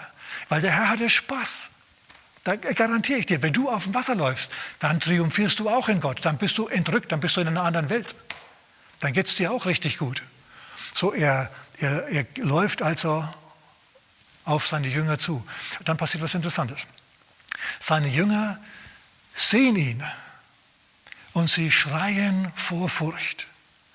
Weil 0.50 0.62
der 0.62 0.71
Herr 0.71 0.89
hatte 0.89 1.09
Spaß. 1.09 1.71
Da 2.43 2.55
garantiere 2.55 3.19
ich 3.19 3.25
dir, 3.25 3.41
wenn 3.41 3.53
du 3.53 3.69
auf 3.69 3.85
dem 3.85 3.95
Wasser 3.95 4.15
läufst, 4.15 4.51
dann 4.79 5.00
triumphierst 5.00 5.59
du 5.59 5.69
auch 5.69 5.89
in 5.89 6.00
Gott. 6.00 6.19
Dann 6.24 6.38
bist 6.38 6.57
du 6.57 6.67
entrückt, 6.67 7.12
dann 7.12 7.19
bist 7.19 7.38
du 7.38 7.41
in 7.41 7.47
einer 7.47 7.63
anderen 7.63 7.89
Welt. 7.89 8.15
Dann 9.00 9.13
geht 9.13 9.27
es 9.27 9.35
dir 9.35 9.51
auch 9.51 9.65
richtig 9.65 9.97
gut. 9.97 10.21
So, 10.96 11.14
er, 11.14 11.52
er, 11.80 12.08
er 12.08 12.25
läuft 12.38 12.82
also 12.82 13.28
auf 14.46 14.66
seine 14.66 14.88
Jünger 14.88 15.20
zu. 15.20 15.46
Dann 15.84 15.98
passiert 15.98 16.24
was 16.24 16.34
Interessantes. 16.34 16.88
Seine 17.80 18.08
Jünger 18.08 18.58
sehen 19.34 19.75
ihn 19.75 20.02
und 21.34 21.50
sie 21.50 21.70
schreien 21.70 22.50
vor 22.56 22.88
Furcht. 22.88 23.48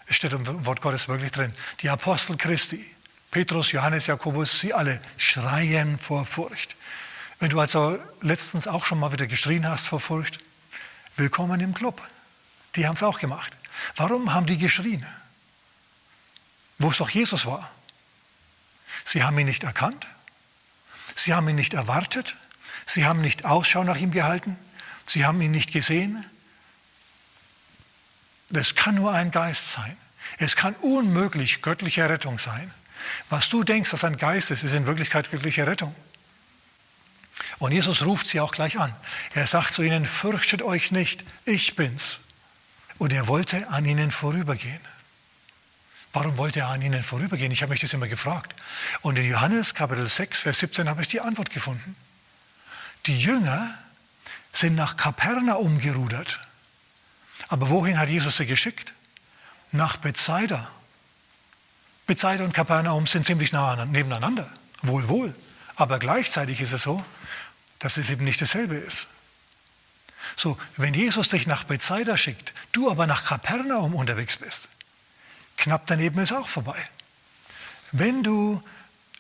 Es 0.09 0.17
steht 0.17 0.35
im 0.35 0.67
Wort 0.67 0.83
Gottes 0.83 1.09
wirklich 1.09 1.33
drin. 1.33 1.55
Die 1.81 1.89
Apostel 1.89 2.37
Christi, 2.37 2.85
Petrus, 3.31 3.73
Johannes, 3.73 4.07
Jakobus, 4.07 4.61
sie 4.61 4.75
alle 4.75 5.01
schreien 5.17 5.99
vor 5.99 6.27
Furcht. 6.27 6.77
Wenn 7.39 7.49
du 7.49 7.61
also 7.61 7.99
letztens 8.21 8.69
auch 8.69 8.85
schon 8.85 8.99
mal 8.99 9.11
wieder 9.13 9.27
geschrien 9.27 9.67
hast 9.67 9.89
vor 9.89 10.01
Furcht, 10.01 10.39
willkommen 11.17 11.61
im 11.61 11.73
Club. 11.73 12.03
Die 12.77 12.87
haben 12.87 12.97
es 12.97 13.03
auch 13.03 13.19
gemacht. 13.19 13.57
Warum 13.97 14.35
haben 14.35 14.45
die 14.45 14.59
geschrien? 14.59 15.07
Wo 16.81 16.91
es 16.91 16.97
doch 16.97 17.11
Jesus 17.11 17.47
war. 17.47 17.71
Sie 19.05 19.23
haben 19.23 19.39
ihn 19.39 19.47
nicht 19.47 19.63
erkannt, 19.63 20.09
sie 21.15 21.35
haben 21.35 21.49
ihn 21.49 21.55
nicht 21.55 21.75
erwartet, 21.75 22.37
sie 22.87 23.05
haben 23.05 23.21
nicht 23.21 23.45
Ausschau 23.45 23.85
nach 23.85 23.97
ihm 23.97 24.11
gehalten, 24.11 24.57
sie 25.05 25.25
haben 25.25 25.41
ihn 25.41 25.51
nicht 25.53 25.73
gesehen. 25.73 26.25
Es 28.53 28.75
kann 28.75 28.97
nur 28.97 29.13
ein 29.13 29.31
Geist 29.31 29.71
sein. 29.71 29.97
Es 30.39 30.57
kann 30.57 30.75
unmöglich 30.77 31.63
göttliche 31.63 32.09
Rettung 32.09 32.39
sein. 32.39 32.73
Was 33.29 33.49
du 33.49 33.63
denkst, 33.63 33.91
dass 33.91 34.05
ein 34.05 34.17
Geist 34.17 34.51
ist, 34.51 34.65
ist 34.65 34.73
in 34.73 34.87
Wirklichkeit 34.87 35.31
göttliche 35.31 35.67
Rettung. 35.67 35.95
Und 37.59 37.73
Jesus 37.73 38.05
ruft 38.07 38.27
sie 38.27 38.41
auch 38.41 38.53
gleich 38.53 38.79
an. 38.79 38.95
Er 39.35 39.47
sagt 39.47 39.75
zu 39.75 39.83
ihnen, 39.83 40.07
fürchtet 40.07 40.63
euch 40.63 40.93
nicht, 40.93 41.25
ich 41.45 41.77
bin's. 41.77 42.21
Und 42.99 43.13
er 43.13 43.29
wollte 43.29 43.69
an 43.69 43.85
ihnen 43.85 44.11
vorübergehen. 44.11 44.81
Warum 46.13 46.37
wollte 46.39 46.61
er 46.61 46.69
an 46.69 46.83
ihnen 46.83 47.03
vorübergehen? 47.03 47.53
Ich 47.53 47.63
habe 47.63 47.71
mich 47.71 47.81
das 47.81 47.93
immer 47.93 48.09
gefragt. 48.09 48.55
Und 49.03 49.17
in 49.19 49.29
Johannes 49.29 49.75
Kapitel 49.75 50.07
6, 50.09 50.41
Vers 50.41 50.59
17 50.59 50.89
habe 50.89 51.03
ich 51.03 51.09
die 51.09 51.21
Antwort 51.21 51.51
gefunden. 51.51 51.95
Die 53.07 53.19
Jünger 53.19 53.79
sind 54.53 54.75
nach 54.75 54.97
Kapernaum 54.97 55.79
gerudert. 55.79 56.41
Aber 57.49 57.71
wohin 57.71 57.99
hat 57.99 58.09
Jesus 58.09 58.37
sie 58.37 58.47
geschickt? 58.47 58.93
Nach 59.73 59.97
Bethsaida. 59.99 60.71
Bethsaida 62.07 62.45
und 62.45 62.53
Kapernaum 62.53 63.07
sind 63.07 63.25
ziemlich 63.25 63.53
nah 63.53 63.85
nebeneinander. 63.87 64.51
Wohl, 64.83 65.09
wohl. 65.09 65.35
Aber 65.77 66.01
gleichzeitig 66.01 66.61
ist 66.61 66.73
es 66.73 66.83
so, 66.83 67.05
dass 67.79 67.97
es 67.97 68.11
eben 68.11 68.25
nicht 68.25 68.43
dasselbe 68.43 68.75
ist. 68.75 69.09
So, 70.37 70.59
wenn 70.77 70.95
Jesus 70.95 71.29
dich 71.29 71.47
nach 71.47 71.65
Bethsaida 71.65 72.17
schickt, 72.17 72.53
du 72.73 72.91
aber 72.91 73.07
nach 73.07 73.25
Kapernaum 73.25 73.95
unterwegs 73.95 74.37
bist, 74.37 74.69
Knapp 75.61 75.87
daneben 75.87 76.19
ist 76.21 76.33
auch 76.33 76.49
vorbei. 76.49 76.89
Wenn 77.93 78.23
du 78.23 78.63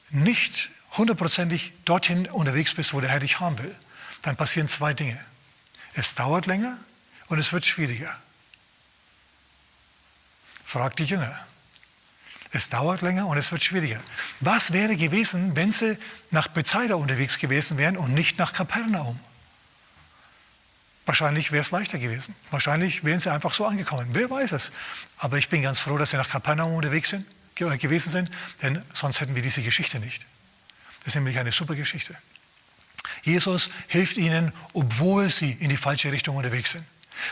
nicht 0.09 0.71
hundertprozentig 0.97 1.75
dorthin 1.85 2.27
unterwegs 2.31 2.75
bist, 2.75 2.95
wo 2.95 3.01
der 3.01 3.11
Herr 3.11 3.21
dich 3.21 3.41
haben 3.41 3.59
will, 3.59 3.77
dann 4.23 4.37
passieren 4.37 4.67
zwei 4.67 4.95
Dinge. 4.95 5.23
Es 5.93 6.15
dauert 6.15 6.47
länger 6.47 6.79
und 7.29 7.39
es 7.39 7.53
wird 7.53 7.67
schwieriger. 7.67 8.19
Frag 10.65 10.97
die 10.97 11.05
Jünger. 11.05 11.39
Es 12.53 12.71
dauert 12.71 13.03
länger 13.03 13.27
und 13.27 13.37
es 13.37 13.53
wird 13.53 13.63
schwieriger. 13.63 14.03
Was 14.41 14.73
wäre 14.73 14.97
gewesen, 14.97 15.55
wenn 15.57 15.73
sie 15.73 15.99
nach 16.31 16.49
Bethsaida 16.49 16.95
unterwegs 16.95 17.39
gewesen 17.39 17.77
wären 17.77 17.99
und 17.99 18.15
nicht 18.15 18.39
nach 18.39 18.55
Kapernaum? 18.55 19.21
Wahrscheinlich 21.11 21.51
wäre 21.51 21.63
es 21.63 21.73
leichter 21.73 21.99
gewesen. 21.99 22.37
Wahrscheinlich 22.53 23.03
wären 23.03 23.19
sie 23.19 23.33
einfach 23.33 23.53
so 23.53 23.67
angekommen. 23.67 24.07
Wer 24.13 24.31
weiß 24.31 24.53
es. 24.53 24.71
Aber 25.19 25.39
ich 25.39 25.49
bin 25.49 25.61
ganz 25.61 25.81
froh, 25.81 25.99
dass 25.99 26.11
sie 26.11 26.17
nach 26.17 26.29
Kapernaum 26.29 26.73
unterwegs 26.73 27.11
sind, 27.11 27.27
gewesen 27.57 28.11
sind, 28.11 28.31
denn 28.63 28.81
sonst 28.93 29.21
hätten 29.21 29.35
wir 29.35 29.43
diese 29.43 29.61
Geschichte 29.61 29.99
nicht. 29.99 30.25
Das 31.01 31.09
ist 31.09 31.15
nämlich 31.17 31.37
eine 31.41 31.51
super 31.51 31.75
Geschichte. 31.75 32.17
Jesus 33.23 33.71
hilft 33.89 34.19
ihnen, 34.19 34.53
obwohl 34.73 35.29
sie 35.31 35.51
in 35.51 35.69
die 35.69 35.77
falsche 35.77 36.13
Richtung 36.13 36.37
unterwegs 36.37 36.71
sind. 36.71 36.85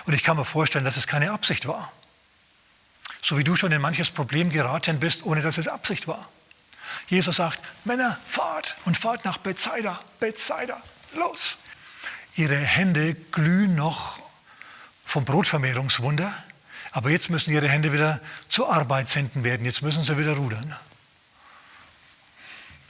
Und 0.06 0.12
ich 0.12 0.24
kann 0.24 0.36
mir 0.36 0.44
vorstellen, 0.44 0.84
dass 0.84 0.96
es 0.96 1.06
keine 1.06 1.30
Absicht 1.30 1.68
war. 1.68 1.92
So 3.22 3.38
wie 3.38 3.44
du 3.44 3.54
schon 3.54 3.70
in 3.70 3.80
manches 3.80 4.10
Problem 4.10 4.50
geraten 4.50 4.98
bist, 4.98 5.24
ohne 5.24 5.40
dass 5.40 5.56
es 5.56 5.68
Absicht 5.68 6.08
war. 6.08 6.28
Jesus 7.06 7.36
sagt, 7.36 7.60
Männer, 7.84 8.18
fahrt 8.26 8.74
und 8.86 8.96
fahrt 8.96 9.24
nach 9.24 9.38
Bethsaida, 9.38 10.00
Bethsaida, 10.18 10.82
los. 11.14 11.58
Ihre 12.38 12.56
Hände 12.56 13.14
glühen 13.14 13.74
noch 13.74 14.16
vom 15.04 15.24
Brotvermehrungswunder, 15.24 16.32
aber 16.92 17.10
jetzt 17.10 17.30
müssen 17.30 17.52
ihre 17.52 17.68
Hände 17.68 17.92
wieder 17.92 18.20
zu 18.46 18.68
Arbeitshänden 18.68 19.42
werden. 19.42 19.66
Jetzt 19.66 19.82
müssen 19.82 20.04
sie 20.04 20.16
wieder 20.16 20.36
rudern. 20.36 20.76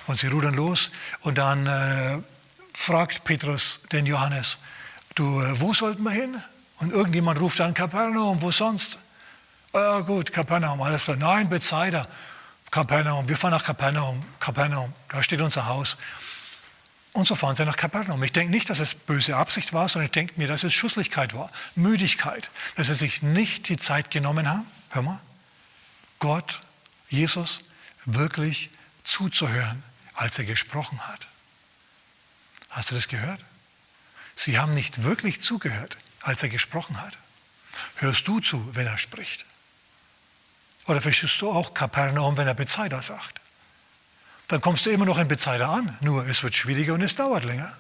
Und 0.06 0.18
sie 0.18 0.26
rudern 0.26 0.52
los 0.52 0.90
und 1.20 1.38
dann 1.38 1.66
äh, 1.66 2.18
fragt 2.74 3.24
Petrus 3.24 3.80
den 3.90 4.04
Johannes, 4.04 4.58
du, 5.14 5.40
äh, 5.40 5.58
wo 5.58 5.72
sollten 5.72 6.02
wir 6.02 6.10
hin? 6.10 6.42
Und 6.80 6.92
irgendjemand 6.92 7.40
ruft 7.40 7.58
dann 7.60 7.72
Kapernaum, 7.72 8.42
wo 8.42 8.52
sonst? 8.52 8.98
Ah, 9.72 10.00
gut, 10.00 10.30
Kapernaum, 10.30 10.82
alles 10.82 11.04
klar. 11.04 11.16
Nein, 11.16 11.48
Bethsaida, 11.48 12.06
Kapernaum, 12.70 13.26
wir 13.26 13.36
fahren 13.38 13.52
nach 13.52 13.64
Kapernaum, 13.64 14.22
Kapernaum, 14.40 14.92
da 15.08 15.22
steht 15.22 15.40
unser 15.40 15.66
Haus. 15.66 15.96
Und 17.18 17.26
so 17.26 17.34
fahren 17.34 17.56
sie 17.56 17.64
nach 17.64 17.76
Kapernaum. 17.76 18.22
Ich 18.22 18.30
denke 18.30 18.52
nicht, 18.52 18.70
dass 18.70 18.78
es 18.78 18.94
böse 18.94 19.34
Absicht 19.34 19.72
war, 19.72 19.88
sondern 19.88 20.04
ich 20.04 20.12
denke 20.12 20.34
mir, 20.36 20.46
dass 20.46 20.62
es 20.62 20.72
Schusslichkeit 20.72 21.34
war, 21.34 21.50
Müdigkeit, 21.74 22.48
dass 22.76 22.86
sie 22.86 22.94
sich 22.94 23.22
nicht 23.22 23.68
die 23.68 23.76
Zeit 23.76 24.12
genommen 24.12 24.48
haben, 24.48 24.64
hör 24.90 25.02
mal, 25.02 25.20
Gott, 26.20 26.62
Jesus, 27.08 27.62
wirklich 28.04 28.70
zuzuhören, 29.02 29.82
als 30.14 30.38
er 30.38 30.44
gesprochen 30.44 31.08
hat. 31.08 31.26
Hast 32.70 32.92
du 32.92 32.94
das 32.94 33.08
gehört? 33.08 33.44
Sie 34.36 34.60
haben 34.60 34.72
nicht 34.72 35.02
wirklich 35.02 35.40
zugehört, 35.40 35.96
als 36.20 36.44
er 36.44 36.50
gesprochen 36.50 37.02
hat. 37.02 37.18
Hörst 37.96 38.28
du 38.28 38.38
zu, 38.38 38.76
wenn 38.76 38.86
er 38.86 38.96
spricht? 38.96 39.44
Oder 40.86 41.02
verstehst 41.02 41.40
du 41.40 41.50
auch 41.50 41.74
Kapernaum, 41.74 42.36
wenn 42.36 42.46
er 42.46 42.54
Bezeider 42.54 43.02
sagt? 43.02 43.37
Dann 44.48 44.60
kommst 44.60 44.86
du 44.86 44.90
immer 44.90 45.04
noch 45.04 45.18
in 45.18 45.28
Bethsaida 45.28 45.70
an. 45.70 45.96
Nur 46.00 46.26
es 46.26 46.42
wird 46.42 46.56
schwieriger 46.56 46.94
und 46.94 47.02
es 47.02 47.16
dauert 47.16 47.44
länger. 47.44 47.76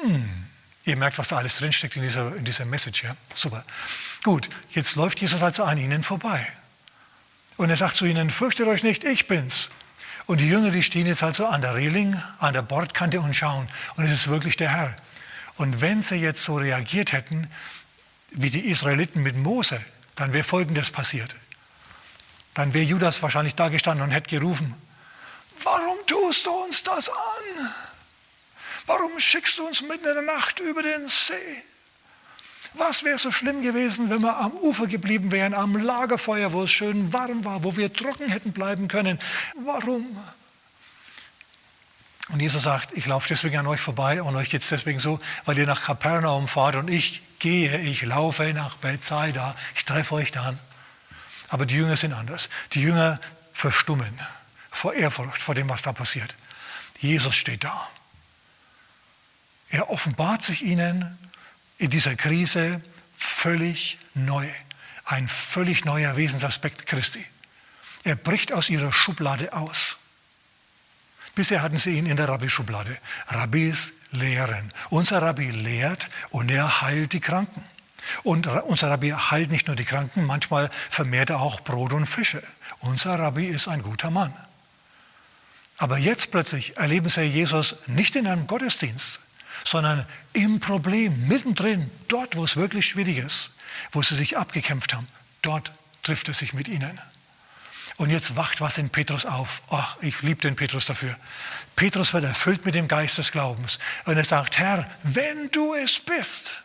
Hm. 0.00 0.46
Ihr 0.84 0.96
merkt, 0.96 1.16
was 1.16 1.28
da 1.28 1.36
alles 1.36 1.56
drinsteckt 1.58 1.96
in 1.96 2.02
dieser, 2.02 2.36
in 2.36 2.44
dieser 2.44 2.66
Message. 2.66 3.04
Ja? 3.04 3.16
Super. 3.32 3.64
Gut, 4.22 4.48
jetzt 4.72 4.96
läuft 4.96 5.20
Jesus 5.20 5.42
also 5.42 5.64
an 5.64 5.78
ihnen 5.78 6.02
vorbei. 6.02 6.46
Und 7.56 7.70
er 7.70 7.76
sagt 7.76 7.96
zu 7.96 8.04
ihnen, 8.04 8.30
fürchtet 8.30 8.66
euch 8.66 8.82
nicht, 8.82 9.04
ich 9.04 9.28
bin's. 9.28 9.70
Und 10.26 10.40
die 10.40 10.48
Jünger, 10.48 10.70
die 10.70 10.82
stehen 10.82 11.06
jetzt 11.06 11.22
halt 11.22 11.36
so 11.36 11.46
an 11.46 11.62
der 11.62 11.74
Reling, 11.74 12.20
an 12.38 12.52
der 12.52 12.62
Bordkante 12.62 13.20
und 13.20 13.34
schauen. 13.34 13.68
Und 13.96 14.04
es 14.04 14.10
ist 14.10 14.28
wirklich 14.28 14.56
der 14.56 14.70
Herr. 14.70 14.96
Und 15.56 15.80
wenn 15.80 16.02
sie 16.02 16.16
jetzt 16.16 16.42
so 16.42 16.56
reagiert 16.56 17.12
hätten, 17.12 17.48
wie 18.30 18.50
die 18.50 18.66
Israeliten 18.68 19.22
mit 19.22 19.36
Mose, 19.36 19.80
dann 20.16 20.32
wäre 20.32 20.44
Folgendes 20.44 20.90
passiert. 20.90 21.36
Dann 22.54 22.72
wäre 22.72 22.84
Judas 22.84 23.20
wahrscheinlich 23.22 23.54
da 23.54 23.68
gestanden 23.68 24.04
und 24.04 24.12
hätte 24.12 24.30
gerufen, 24.30 24.74
warum 25.62 25.98
tust 26.06 26.46
du 26.46 26.50
uns 26.50 26.82
das 26.82 27.08
an? 27.08 27.74
Warum 28.86 29.18
schickst 29.18 29.58
du 29.58 29.66
uns 29.66 29.82
mitten 29.82 30.06
in 30.06 30.14
der 30.14 30.22
Nacht 30.22 30.60
über 30.60 30.82
den 30.82 31.08
See? 31.08 31.62
Was 32.74 33.04
wäre 33.04 33.18
so 33.18 33.30
schlimm 33.30 33.62
gewesen, 33.62 34.10
wenn 34.10 34.20
wir 34.20 34.36
am 34.36 34.52
Ufer 34.52 34.86
geblieben 34.86 35.30
wären, 35.30 35.54
am 35.54 35.76
Lagerfeuer, 35.76 36.52
wo 36.52 36.64
es 36.64 36.72
schön 36.72 37.12
warm 37.12 37.44
war, 37.44 37.62
wo 37.62 37.76
wir 37.76 37.92
trocken 37.92 38.28
hätten 38.28 38.52
bleiben 38.52 38.88
können? 38.88 39.20
Warum? 39.64 40.16
Und 42.30 42.40
Jesus 42.40 42.64
sagt, 42.64 42.92
ich 42.92 43.06
laufe 43.06 43.28
deswegen 43.28 43.58
an 43.58 43.66
euch 43.66 43.80
vorbei 43.80 44.22
und 44.22 44.34
euch 44.34 44.50
geht 44.50 44.62
es 44.62 44.68
deswegen 44.68 44.98
so, 44.98 45.20
weil 45.44 45.58
ihr 45.58 45.66
nach 45.66 45.82
Kapernaum 45.82 46.48
fahrt 46.48 46.74
und 46.74 46.88
ich 46.88 47.22
gehe, 47.38 47.78
ich 47.80 48.02
laufe 48.02 48.52
nach 48.54 48.76
Bethsaida, 48.78 49.54
ich 49.76 49.84
treffe 49.84 50.14
euch 50.16 50.32
dann. 50.32 50.58
Aber 51.54 51.66
die 51.66 51.76
Jünger 51.76 51.96
sind 51.96 52.12
anders. 52.12 52.48
Die 52.72 52.82
Jünger 52.82 53.20
verstummen 53.52 54.18
vor 54.72 54.92
Ehrfurcht, 54.92 55.40
vor 55.40 55.54
dem, 55.54 55.68
was 55.68 55.82
da 55.82 55.92
passiert. 55.92 56.34
Jesus 56.98 57.36
steht 57.36 57.62
da. 57.62 57.88
Er 59.68 59.88
offenbart 59.88 60.42
sich 60.42 60.62
ihnen 60.62 61.16
in 61.78 61.90
dieser 61.90 62.16
Krise 62.16 62.82
völlig 63.16 63.98
neu. 64.14 64.48
Ein 65.04 65.28
völlig 65.28 65.84
neuer 65.84 66.16
Wesensaspekt 66.16 66.86
Christi. 66.86 67.24
Er 68.02 68.16
bricht 68.16 68.52
aus 68.52 68.68
ihrer 68.68 68.92
Schublade 68.92 69.52
aus. 69.52 69.98
Bisher 71.36 71.62
hatten 71.62 71.78
sie 71.78 71.96
ihn 71.96 72.06
in 72.06 72.16
der 72.16 72.28
Rabbi-Schublade. 72.28 72.98
Rabbis 73.28 73.92
lehren. 74.10 74.72
Unser 74.90 75.22
Rabbi 75.22 75.52
lehrt 75.52 76.08
und 76.30 76.50
er 76.50 76.80
heilt 76.80 77.12
die 77.12 77.20
Kranken. 77.20 77.62
Und 78.22 78.46
unser 78.46 78.90
Rabbi 78.90 79.10
heilt 79.10 79.50
nicht 79.50 79.66
nur 79.66 79.76
die 79.76 79.84
Kranken, 79.84 80.24
manchmal 80.24 80.70
vermehrt 80.90 81.30
er 81.30 81.40
auch 81.40 81.60
Brot 81.60 81.92
und 81.92 82.06
Fische. 82.06 82.42
Unser 82.80 83.18
Rabbi 83.18 83.46
ist 83.46 83.68
ein 83.68 83.82
guter 83.82 84.10
Mann. 84.10 84.34
Aber 85.78 85.98
jetzt 85.98 86.30
plötzlich 86.30 86.76
erleben 86.76 87.08
sie 87.08 87.22
Jesus 87.22 87.76
nicht 87.86 88.14
in 88.16 88.26
einem 88.26 88.46
Gottesdienst, 88.46 89.20
sondern 89.64 90.06
im 90.32 90.60
Problem, 90.60 91.26
mittendrin, 91.26 91.90
dort, 92.08 92.36
wo 92.36 92.44
es 92.44 92.56
wirklich 92.56 92.86
schwierig 92.86 93.18
ist, 93.18 93.50
wo 93.92 94.02
sie 94.02 94.14
sich 94.14 94.36
abgekämpft 94.38 94.94
haben, 94.94 95.08
dort 95.42 95.72
trifft 96.02 96.28
er 96.28 96.34
sich 96.34 96.52
mit 96.52 96.68
ihnen. 96.68 97.00
Und 97.96 98.10
jetzt 98.10 98.34
wacht 98.34 98.60
was 98.60 98.78
in 98.78 98.90
Petrus 98.90 99.24
auf. 99.24 99.62
Ach, 99.70 99.96
ich 100.00 100.22
liebe 100.22 100.40
den 100.40 100.56
Petrus 100.56 100.86
dafür. 100.86 101.16
Petrus 101.76 102.12
wird 102.12 102.24
erfüllt 102.24 102.64
mit 102.64 102.74
dem 102.74 102.88
Geist 102.88 103.18
des 103.18 103.30
Glaubens. 103.30 103.78
Und 104.04 104.16
er 104.16 104.24
sagt, 104.24 104.58
Herr, 104.58 104.90
wenn 105.04 105.50
du 105.52 105.74
es 105.74 106.00
bist, 106.00 106.63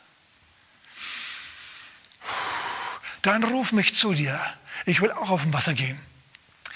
dann 3.22 3.44
ruf 3.44 3.72
mich 3.72 3.96
zu 3.96 4.14
dir. 4.14 4.40
Ich 4.86 5.02
will 5.02 5.12
auch 5.12 5.30
auf 5.30 5.44
dem 5.44 5.54
Wasser 5.54 5.74
gehen. 5.74 6.00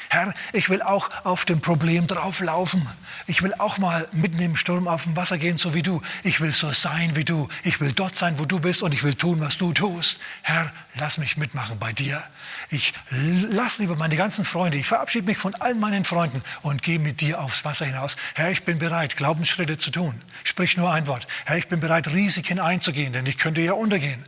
Herr, 0.09 0.31
ich 0.51 0.69
will 0.69 0.83
auch 0.83 1.09
auf 1.23 1.43
dem 1.43 1.59
Problem 1.59 2.05
drauflaufen. 2.05 2.87
Ich 3.25 3.41
will 3.41 3.51
auch 3.57 3.79
mal 3.79 4.07
mitten 4.11 4.37
im 4.37 4.55
Sturm 4.55 4.87
auf 4.87 5.05
dem 5.05 5.15
Wasser 5.15 5.39
gehen, 5.39 5.57
so 5.57 5.73
wie 5.73 5.81
du. 5.81 6.03
Ich 6.21 6.39
will 6.39 6.51
so 6.51 6.71
sein 6.71 7.15
wie 7.15 7.23
du. 7.23 7.47
Ich 7.63 7.79
will 7.79 7.93
dort 7.93 8.15
sein, 8.15 8.37
wo 8.37 8.45
du 8.45 8.59
bist 8.59 8.83
und 8.83 8.93
ich 8.93 9.03
will 9.03 9.15
tun, 9.15 9.39
was 9.39 9.57
du 9.57 9.73
tust. 9.73 10.19
Herr, 10.43 10.71
lass 10.99 11.17
mich 11.17 11.37
mitmachen 11.37 11.79
bei 11.79 11.93
dir. 11.93 12.21
Ich 12.69 12.93
lass 13.09 13.79
lieber 13.79 13.95
meine 13.95 14.15
ganzen 14.15 14.45
Freunde, 14.45 14.77
ich 14.77 14.85
verabschiede 14.85 15.25
mich 15.25 15.39
von 15.39 15.55
all 15.55 15.73
meinen 15.73 16.05
Freunden 16.05 16.43
und 16.61 16.83
gehe 16.83 16.99
mit 16.99 17.21
dir 17.21 17.41
aufs 17.41 17.65
Wasser 17.65 17.85
hinaus. 17.85 18.15
Herr, 18.35 18.51
ich 18.51 18.65
bin 18.65 18.77
bereit, 18.77 19.17
Glaubensschritte 19.17 19.79
zu 19.79 19.89
tun. 19.89 20.21
Sprich 20.43 20.77
nur 20.77 20.91
ein 20.93 21.07
Wort. 21.07 21.25
Herr, 21.45 21.57
ich 21.57 21.69
bin 21.69 21.79
bereit, 21.79 22.09
Risiken 22.09 22.59
einzugehen, 22.59 23.13
denn 23.13 23.25
ich 23.25 23.39
könnte 23.39 23.61
ja 23.61 23.73
untergehen. 23.73 24.23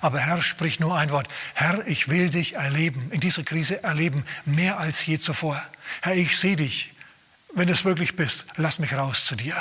Aber 0.00 0.20
Herr, 0.20 0.42
sprich 0.42 0.80
nur 0.80 0.96
ein 0.96 1.10
Wort. 1.10 1.28
Herr, 1.54 1.86
ich 1.86 2.08
will 2.08 2.30
dich 2.30 2.54
erleben, 2.54 3.10
in 3.10 3.20
dieser 3.20 3.42
Krise 3.42 3.82
erleben, 3.82 4.24
mehr 4.44 4.78
als 4.78 5.04
je 5.04 5.18
zuvor. 5.18 5.60
Herr, 6.02 6.14
ich 6.14 6.38
sehe 6.38 6.56
dich. 6.56 6.94
Wenn 7.54 7.66
du 7.66 7.72
es 7.72 7.84
wirklich 7.84 8.14
bist, 8.14 8.46
lass 8.56 8.78
mich 8.78 8.92
raus 8.94 9.24
zu 9.26 9.34
dir. 9.34 9.56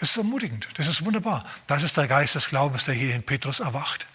Das 0.00 0.10
ist 0.10 0.16
ermutigend, 0.16 0.68
das 0.74 0.86
ist 0.86 1.04
wunderbar. 1.04 1.44
Das 1.66 1.82
ist 1.82 1.96
der 1.96 2.06
Geist 2.06 2.36
des 2.36 2.48
Glaubens, 2.48 2.84
der 2.84 2.94
hier 2.94 3.14
in 3.14 3.24
Petrus 3.24 3.60
erwacht. 3.60 4.06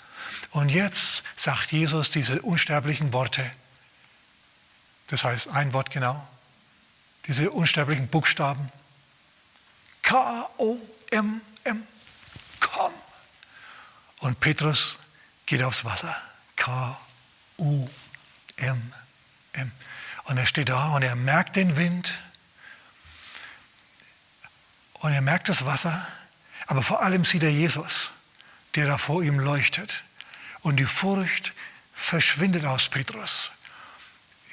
Und 0.52 0.70
jetzt 0.70 1.24
sagt 1.36 1.72
Jesus 1.72 2.10
diese 2.10 2.42
unsterblichen 2.42 3.12
Worte. 3.12 3.50
Das 5.08 5.24
heißt 5.24 5.50
ein 5.50 5.74
Wort 5.74 5.92
genau. 5.92 6.28
Diese 7.28 7.52
unsterblichen 7.52 8.08
Buchstaben. 8.08 8.72
K-O-M-M. 10.02 11.84
Komm. 12.60 12.94
Und 14.24 14.40
Petrus 14.40 15.00
geht 15.46 15.62
aufs 15.64 15.84
Wasser. 15.84 16.16
K-U-M-M. 16.56 17.92
Und 20.24 20.38
er 20.38 20.46
steht 20.46 20.70
da 20.70 20.96
und 20.96 21.02
er 21.02 21.18
merkt 21.18 21.58
den 21.58 21.76
Wind 21.76 22.14
und 24.94 25.12
er 25.12 25.22
merkt 25.22 25.50
das 25.50 25.66
Wasser, 25.66 26.08
aber 26.68 26.82
vor 26.82 27.02
allem 27.02 27.26
sieht 27.26 27.44
er 27.44 27.52
Jesus, 27.52 28.12
der 28.76 28.88
da 28.88 28.98
vor 28.98 29.24
ihm 29.24 29.40
leuchtet. 29.40 30.06
Und 30.62 30.78
die 30.78 30.86
Furcht 30.86 31.52
verschwindet 31.94 32.64
aus 32.64 32.88
Petrus. 32.88 33.52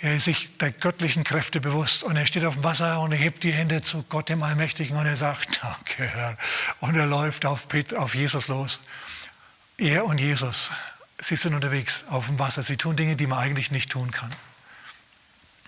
Er 0.00 0.16
ist 0.16 0.24
sich 0.24 0.58
der 0.58 0.72
göttlichen 0.72 1.22
Kräfte 1.22 1.60
bewusst 1.60 2.02
und 2.02 2.16
er 2.16 2.26
steht 2.26 2.44
auf 2.44 2.54
dem 2.54 2.64
Wasser 2.64 2.98
und 2.98 3.12
er 3.12 3.18
hebt 3.18 3.44
die 3.44 3.52
Hände 3.52 3.82
zu 3.82 4.02
Gott 4.02 4.30
dem 4.30 4.42
Allmächtigen 4.42 4.96
und 4.96 5.06
er 5.06 5.16
sagt, 5.16 5.60
danke 5.62 6.02
Herr. 6.08 6.36
Und 6.80 6.96
er 6.96 7.06
läuft 7.06 7.46
auf, 7.46 7.68
Peter, 7.68 8.00
auf 8.00 8.16
Jesus 8.16 8.48
los. 8.48 8.80
Er 9.80 10.04
und 10.04 10.20
Jesus, 10.20 10.70
sie 11.18 11.36
sind 11.36 11.54
unterwegs 11.54 12.04
auf 12.08 12.26
dem 12.26 12.38
Wasser. 12.38 12.62
Sie 12.62 12.76
tun 12.76 12.96
Dinge, 12.96 13.16
die 13.16 13.26
man 13.26 13.38
eigentlich 13.38 13.70
nicht 13.70 13.90
tun 13.90 14.10
kann. 14.10 14.30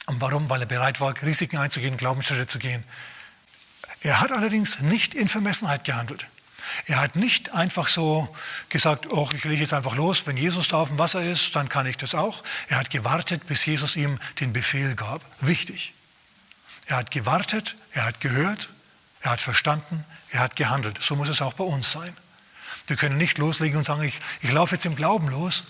Und 0.06 0.20
warum? 0.20 0.50
Weil 0.50 0.60
er 0.60 0.66
bereit 0.66 1.00
war, 1.00 1.14
Risiken 1.22 1.56
einzugehen, 1.56 1.96
Glaubensschritte 1.96 2.46
zu 2.46 2.58
gehen. 2.58 2.84
Er 4.02 4.20
hat 4.20 4.30
allerdings 4.30 4.80
nicht 4.80 5.14
in 5.14 5.28
Vermessenheit 5.28 5.84
gehandelt. 5.84 6.26
Er 6.86 7.00
hat 7.00 7.16
nicht 7.16 7.54
einfach 7.54 7.88
so 7.88 8.34
gesagt, 8.68 9.10
oh, 9.10 9.28
ich 9.34 9.44
lege 9.44 9.62
jetzt 9.62 9.72
einfach 9.72 9.96
los, 9.96 10.26
wenn 10.26 10.36
Jesus 10.36 10.68
da 10.68 10.78
auf 10.78 10.88
dem 10.88 10.98
Wasser 10.98 11.22
ist, 11.22 11.56
dann 11.56 11.70
kann 11.70 11.86
ich 11.86 11.96
das 11.96 12.14
auch. 12.14 12.42
Er 12.68 12.78
hat 12.78 12.90
gewartet, 12.90 13.46
bis 13.46 13.64
Jesus 13.64 13.96
ihm 13.96 14.18
den 14.40 14.52
Befehl 14.52 14.94
gab. 14.94 15.24
Wichtig. 15.40 15.94
Er 16.86 16.96
hat 16.96 17.10
gewartet, 17.10 17.76
er 17.92 18.04
hat 18.04 18.20
gehört, 18.20 18.68
er 19.20 19.32
hat 19.32 19.40
verstanden, 19.40 20.04
er 20.30 20.40
hat 20.40 20.56
gehandelt. 20.56 21.00
So 21.00 21.16
muss 21.16 21.28
es 21.28 21.40
auch 21.40 21.54
bei 21.54 21.64
uns 21.64 21.92
sein. 21.92 22.14
Wir 22.86 22.96
können 22.96 23.16
nicht 23.16 23.38
loslegen 23.38 23.78
und 23.78 23.84
sagen, 23.84 24.02
ich, 24.02 24.20
ich 24.40 24.50
laufe 24.50 24.74
jetzt 24.74 24.86
im 24.86 24.96
Glauben 24.96 25.28
los 25.28 25.64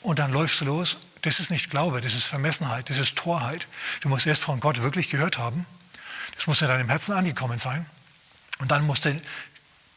und 0.00 0.18
dann 0.18 0.32
läufst 0.32 0.60
du 0.60 0.64
los. 0.64 0.98
Das 1.22 1.38
ist 1.38 1.50
nicht 1.50 1.70
Glaube, 1.70 2.00
das 2.00 2.14
ist 2.14 2.24
Vermessenheit, 2.24 2.88
das 2.88 2.98
ist 2.98 3.16
Torheit. 3.16 3.66
Du 4.00 4.08
musst 4.08 4.26
erst 4.26 4.44
von 4.44 4.60
Gott 4.60 4.80
wirklich 4.82 5.10
gehört 5.10 5.38
haben. 5.38 5.66
Das 6.34 6.46
muss 6.46 6.62
in 6.62 6.68
deinem 6.68 6.88
Herzen 6.88 7.12
angekommen 7.12 7.58
sein. 7.58 7.84
Und 8.60 8.70
dann 8.70 8.86
musst 8.86 9.04
du 9.04 9.20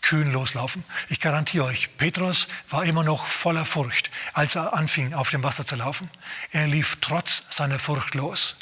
kühn 0.02 0.32
loslaufen. 0.32 0.84
Ich 1.08 1.22
garantiere 1.22 1.66
euch, 1.66 1.98
Petrus 1.98 2.48
war 2.70 2.84
immer 2.84 3.04
noch 3.04 3.26
voller 3.26 3.66
Furcht, 3.66 4.12
als 4.34 4.56
er 4.56 4.74
anfing, 4.74 5.14
auf 5.14 5.30
dem 5.30 5.44
Wasser 5.44 5.66
zu 5.66 5.78
laufen. 5.78 6.12
Er 6.52 6.68
lief 6.68 6.98
trotz 7.00 7.44
seiner 7.50 7.80
Furcht 7.80 8.14
los. 8.14 8.58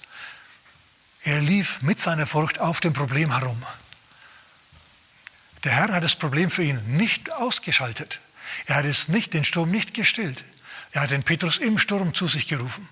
Er 1.23 1.41
lief 1.41 1.81
mit 1.81 1.99
seiner 1.99 2.27
Furcht 2.27 2.59
auf 2.59 2.79
dem 2.79 2.93
Problem 2.93 3.31
herum. 3.31 3.61
Der 5.63 5.73
Herr 5.73 5.93
hat 5.93 6.03
das 6.03 6.15
Problem 6.15 6.49
für 6.49 6.63
ihn 6.63 6.81
nicht 6.97 7.31
ausgeschaltet. 7.31 8.19
Er 8.65 8.75
hat 8.77 8.85
es 8.85 9.07
nicht, 9.07 9.33
den 9.33 9.43
Sturm 9.43 9.69
nicht 9.69 9.93
gestillt. 9.93 10.43
Er 10.91 11.01
hat 11.01 11.11
den 11.11 11.23
Petrus 11.23 11.57
im 11.57 11.77
Sturm 11.77 12.13
zu 12.13 12.27
sich 12.27 12.47
gerufen. 12.47 12.87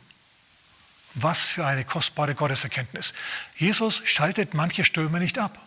Was 1.15 1.47
für 1.47 1.65
eine 1.65 1.84
kostbare 1.84 2.36
Gotteserkenntnis. 2.36 3.13
Jesus 3.55 4.01
schaltet 4.05 4.53
manche 4.53 4.86
Stürme 4.86 5.19
nicht 5.19 5.39
ab. 5.39 5.60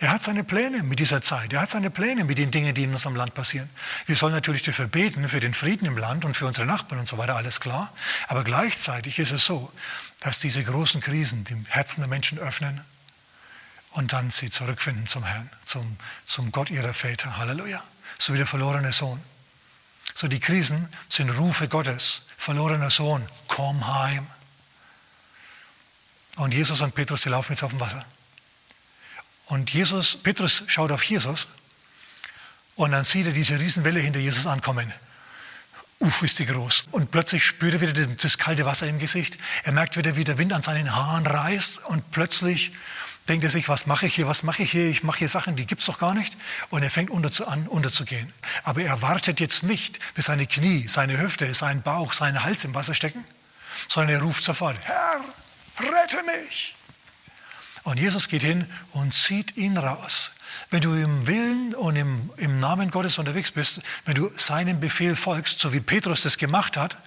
Er 0.00 0.10
hat 0.10 0.22
seine 0.22 0.44
Pläne 0.44 0.84
mit 0.84 1.00
dieser 1.00 1.22
Zeit. 1.22 1.52
Er 1.52 1.62
hat 1.62 1.70
seine 1.70 1.90
Pläne 1.90 2.24
mit 2.24 2.38
den 2.38 2.52
Dingen, 2.52 2.74
die 2.74 2.84
in 2.84 2.92
unserem 2.92 3.16
Land 3.16 3.34
passieren. 3.34 3.68
Wir 4.06 4.14
sollen 4.14 4.32
natürlich 4.32 4.62
dafür 4.62 4.86
beten, 4.86 5.28
für 5.28 5.40
den 5.40 5.54
Frieden 5.54 5.86
im 5.86 5.96
Land 5.96 6.24
und 6.24 6.36
für 6.36 6.46
unsere 6.46 6.66
Nachbarn 6.66 7.00
und 7.00 7.08
so 7.08 7.18
weiter, 7.18 7.34
alles 7.34 7.58
klar. 7.58 7.92
Aber 8.28 8.44
gleichzeitig 8.44 9.18
ist 9.18 9.32
es 9.32 9.44
so, 9.44 9.72
dass 10.20 10.38
diese 10.38 10.62
großen 10.62 11.00
Krisen 11.00 11.44
die 11.44 11.56
Herzen 11.68 12.00
der 12.00 12.08
Menschen 12.08 12.38
öffnen 12.38 12.84
und 13.92 14.12
dann 14.12 14.30
sie 14.30 14.50
zurückfinden 14.50 15.06
zum 15.06 15.24
Herrn, 15.24 15.50
zum, 15.64 15.96
zum 16.24 16.52
Gott 16.52 16.70
ihrer 16.70 16.94
Väter. 16.94 17.36
Halleluja. 17.38 17.82
So 18.18 18.32
wie 18.32 18.38
der 18.38 18.46
verlorene 18.46 18.92
Sohn. 18.92 19.22
So 20.14 20.28
die 20.28 20.40
Krisen 20.40 20.88
sind 21.08 21.30
Rufe 21.30 21.68
Gottes. 21.68 22.26
Verlorener 22.36 22.90
Sohn, 22.90 23.28
komm 23.46 23.86
heim. 23.86 24.26
Und 26.36 26.54
Jesus 26.54 26.80
und 26.80 26.94
Petrus, 26.94 27.22
die 27.22 27.28
laufen 27.28 27.52
jetzt 27.52 27.64
auf 27.64 27.70
dem 27.70 27.80
Wasser. 27.80 28.04
Und 29.46 29.72
Jesus, 29.72 30.16
Petrus 30.16 30.64
schaut 30.66 30.92
auf 30.92 31.02
Jesus 31.02 31.48
und 32.74 32.92
dann 32.92 33.04
sieht 33.04 33.26
er 33.26 33.32
diese 33.32 33.58
Riesenwelle 33.58 33.98
hinter 33.98 34.20
Jesus 34.20 34.46
ankommen. 34.46 34.92
uff, 35.98 36.22
ist 36.22 36.38
die 36.38 36.46
groß. 36.46 36.84
Und 36.92 37.10
plötzlich 37.10 37.44
spürt 37.44 37.74
er 37.74 37.80
wieder 37.80 38.06
das 38.06 38.38
kalte 38.38 38.64
Wasser 38.64 38.86
im 38.86 39.00
Gesicht. 39.00 39.36
Er 39.64 39.72
merkt 39.72 39.96
wieder, 39.96 40.14
wie 40.14 40.24
der 40.24 40.38
Wind 40.38 40.52
an 40.52 40.62
seinen 40.62 40.94
Haaren 40.94 41.26
reißt. 41.26 41.84
Und 41.86 42.10
plötzlich 42.12 42.72
denkt 43.28 43.44
er 43.44 43.50
sich, 43.50 43.68
was 43.68 43.86
mache 43.86 44.06
ich 44.06 44.14
hier, 44.14 44.26
was 44.26 44.42
mache 44.42 44.62
ich 44.62 44.70
hier? 44.70 44.88
Ich 44.88 45.02
mache 45.02 45.18
hier 45.18 45.28
Sachen, 45.28 45.56
die 45.56 45.66
gibt's 45.66 45.86
doch 45.86 45.98
gar 45.98 46.14
nicht. 46.14 46.36
Und 46.70 46.82
er 46.82 46.90
fängt 46.90 47.10
unter 47.10 47.30
zu, 47.30 47.46
an, 47.46 47.66
unterzugehen. 47.68 48.32
Aber 48.64 48.82
er 48.82 49.02
wartet 49.02 49.40
jetzt 49.40 49.62
nicht, 49.62 49.98
bis 50.14 50.26
seine 50.26 50.46
Knie, 50.46 50.88
seine 50.88 51.20
Hüfte, 51.20 51.52
sein 51.54 51.82
Bauch, 51.82 52.12
sein 52.12 52.42
Hals 52.42 52.64
im 52.64 52.74
Wasser 52.74 52.94
stecken, 52.94 53.24
sondern 53.86 54.16
er 54.16 54.22
ruft 54.22 54.42
sofort, 54.42 54.78
Herr, 54.82 55.20
rette 55.78 56.22
mich. 56.24 56.74
Und 57.84 57.98
Jesus 57.98 58.28
geht 58.28 58.42
hin 58.42 58.66
und 58.92 59.14
zieht 59.14 59.56
ihn 59.56 59.76
raus. 59.76 60.32
Wenn 60.70 60.80
du 60.80 60.92
im 60.94 61.26
Willen 61.26 61.74
und 61.74 61.96
im, 61.96 62.30
im 62.36 62.60
Namen 62.60 62.90
Gottes 62.90 63.18
unterwegs 63.18 63.50
bist, 63.50 63.80
wenn 64.04 64.14
du 64.14 64.30
seinem 64.36 64.80
Befehl 64.80 65.16
folgst, 65.16 65.60
so 65.60 65.72
wie 65.72 65.80
Petrus 65.80 66.22
das 66.22 66.38
gemacht 66.38 66.76
hat, 66.76 66.98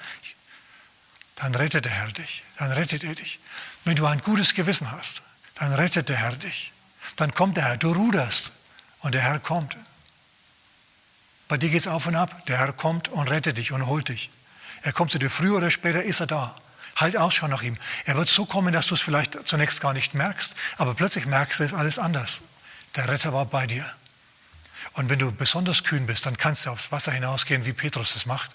dann 1.35 1.53
rettet 1.55 1.85
der 1.85 1.91
Herr 1.91 2.07
dich. 2.07 2.43
Dann 2.57 2.71
rettet 2.71 3.03
er 3.03 3.15
dich. 3.15 3.39
Wenn 3.83 3.95
du 3.95 4.05
ein 4.05 4.21
gutes 4.21 4.53
Gewissen 4.53 4.91
hast, 4.91 5.23
dann 5.61 5.73
rettet 5.73 6.09
der 6.09 6.17
Herr 6.17 6.35
dich. 6.35 6.73
Dann 7.17 7.35
kommt 7.35 7.55
der 7.55 7.65
Herr. 7.65 7.77
Du 7.77 7.91
ruderst 7.91 8.51
und 9.01 9.13
der 9.13 9.21
Herr 9.21 9.39
kommt. 9.39 9.77
Bei 11.47 11.55
dir 11.57 11.69
geht 11.69 11.81
es 11.81 11.87
auf 11.87 12.07
und 12.07 12.15
ab. 12.15 12.47
Der 12.47 12.57
Herr 12.57 12.73
kommt 12.73 13.09
und 13.09 13.29
rettet 13.29 13.57
dich 13.57 13.71
und 13.71 13.85
holt 13.85 14.09
dich. 14.09 14.31
Er 14.81 14.91
kommt 14.91 15.11
zu 15.11 15.19
dir. 15.19 15.29
Früher 15.29 15.57
oder 15.57 15.69
später 15.69 16.01
ist 16.01 16.19
er 16.19 16.25
da. 16.25 16.55
Halt 16.95 17.15
Ausschau 17.15 17.47
nach 17.47 17.61
ihm. 17.61 17.77
Er 18.05 18.17
wird 18.17 18.27
so 18.27 18.45
kommen, 18.45 18.73
dass 18.73 18.87
du 18.87 18.95
es 18.95 19.01
vielleicht 19.01 19.47
zunächst 19.47 19.81
gar 19.81 19.93
nicht 19.93 20.15
merkst, 20.15 20.55
aber 20.77 20.95
plötzlich 20.95 21.27
merkst 21.27 21.59
du, 21.59 21.63
es 21.65 21.73
ist 21.73 21.77
alles 21.77 21.99
anders. 21.99 22.41
Der 22.95 23.07
Retter 23.07 23.31
war 23.31 23.45
bei 23.45 23.67
dir. 23.67 23.85
Und 24.93 25.11
wenn 25.11 25.19
du 25.19 25.31
besonders 25.31 25.83
kühn 25.83 26.07
bist, 26.07 26.25
dann 26.25 26.37
kannst 26.37 26.65
du 26.65 26.71
aufs 26.71 26.91
Wasser 26.91 27.11
hinausgehen, 27.11 27.67
wie 27.67 27.73
Petrus 27.73 28.13
das 28.13 28.25
macht, 28.25 28.49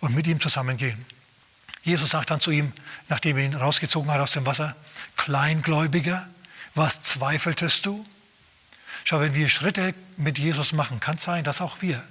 und 0.00 0.16
mit 0.16 0.26
ihm 0.26 0.40
zusammengehen. 0.40 1.06
Jesus 1.84 2.10
sagt 2.10 2.30
dann 2.30 2.40
zu 2.40 2.50
ihm, 2.50 2.72
nachdem 3.08 3.36
er 3.36 3.44
ihn 3.44 3.54
rausgezogen 3.54 4.10
hat 4.10 4.20
aus 4.20 4.32
dem 4.32 4.46
Wasser, 4.46 4.74
Kleingläubiger, 5.16 6.28
was 6.74 7.02
zweifeltest 7.02 7.86
du? 7.86 8.04
Schau, 9.04 9.20
wenn 9.20 9.34
wir 9.34 9.48
Schritte 9.50 9.94
mit 10.16 10.38
Jesus 10.38 10.72
machen, 10.72 10.98
kann 10.98 11.16
es 11.16 11.22
sein, 11.22 11.44
dass 11.44 11.60
auch 11.60 11.82
wir 11.82 12.02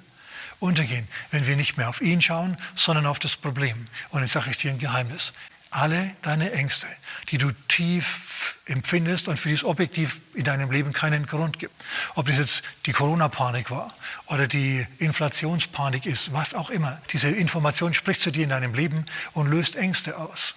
untergehen, 0.59 1.07
wenn 1.31 1.47
wir 1.47 1.55
nicht 1.55 1.75
mehr 1.77 1.89
auf 1.89 2.01
ihn 2.01 2.21
schauen, 2.21 2.55
sondern 2.75 3.07
auf 3.07 3.19
das 3.19 3.35
Problem. 3.35 3.87
Und 4.09 4.21
jetzt 4.21 4.33
sage 4.33 4.51
ich 4.51 4.57
dir 4.57 4.71
ein 4.71 4.77
Geheimnis 4.77 5.33
alle 5.73 6.15
deine 6.21 6.51
Ängste, 6.51 6.87
die 7.29 7.37
du 7.37 7.51
tief 7.67 8.59
empfindest 8.65 9.27
und 9.27 9.37
für 9.37 9.49
die 9.49 9.55
es 9.55 9.63
objektiv 9.63 10.21
in 10.33 10.43
deinem 10.43 10.71
Leben 10.71 10.93
keinen 10.93 11.25
Grund 11.25 11.57
gibt. 11.57 11.73
Ob 12.15 12.27
das 12.27 12.37
jetzt 12.37 12.63
die 12.85 12.91
Corona-Panik 12.91 13.71
war 13.71 13.93
oder 14.27 14.47
die 14.47 14.85
Inflationspanik 14.99 16.05
ist, 16.05 16.31
was 16.31 16.53
auch 16.53 16.69
immer. 16.69 17.01
Diese 17.11 17.29
Information 17.29 17.93
spricht 17.93 18.21
zu 18.21 18.31
dir 18.31 18.43
in 18.43 18.49
deinem 18.49 18.73
Leben 18.73 19.05
und 19.33 19.47
löst 19.47 19.75
Ängste 19.75 20.17
aus. 20.17 20.55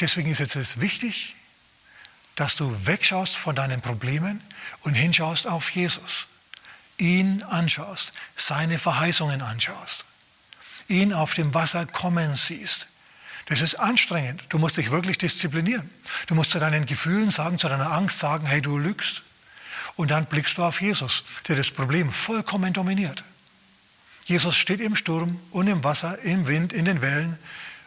Deswegen 0.00 0.30
ist 0.30 0.40
jetzt 0.40 0.56
es 0.56 0.80
wichtig, 0.80 1.36
dass 2.34 2.56
du 2.56 2.86
wegschaust 2.86 3.36
von 3.36 3.54
deinen 3.54 3.80
Problemen 3.80 4.42
und 4.80 4.94
hinschaust 4.94 5.46
auf 5.46 5.70
Jesus. 5.70 6.26
Ihn 6.98 7.44
anschaust, 7.44 8.12
seine 8.36 8.78
Verheißungen 8.78 9.40
anschaust 9.40 10.04
ihn 10.88 11.14
auf 11.14 11.32
dem 11.32 11.54
Wasser 11.54 11.86
kommen 11.86 12.34
siehst 12.36 12.88
das 13.46 13.60
ist 13.60 13.74
anstrengend. 13.76 14.42
Du 14.48 14.58
musst 14.58 14.76
dich 14.76 14.90
wirklich 14.90 15.18
disziplinieren. 15.18 15.90
Du 16.26 16.34
musst 16.34 16.50
zu 16.50 16.58
deinen 16.58 16.86
Gefühlen 16.86 17.30
sagen, 17.30 17.58
zu 17.58 17.68
deiner 17.68 17.92
Angst 17.92 18.18
sagen, 18.18 18.46
hey, 18.46 18.62
du 18.62 18.78
lügst. 18.78 19.22
Und 19.96 20.10
dann 20.10 20.26
blickst 20.26 20.58
du 20.58 20.64
auf 20.64 20.80
Jesus, 20.80 21.24
der 21.46 21.56
das 21.56 21.70
Problem 21.70 22.10
vollkommen 22.10 22.72
dominiert. 22.72 23.22
Jesus 24.26 24.56
steht 24.56 24.80
im 24.80 24.96
Sturm 24.96 25.40
und 25.50 25.66
im 25.66 25.84
Wasser, 25.84 26.18
im 26.20 26.46
Wind, 26.46 26.72
in 26.72 26.86
den 26.86 27.02
Wellen 27.02 27.38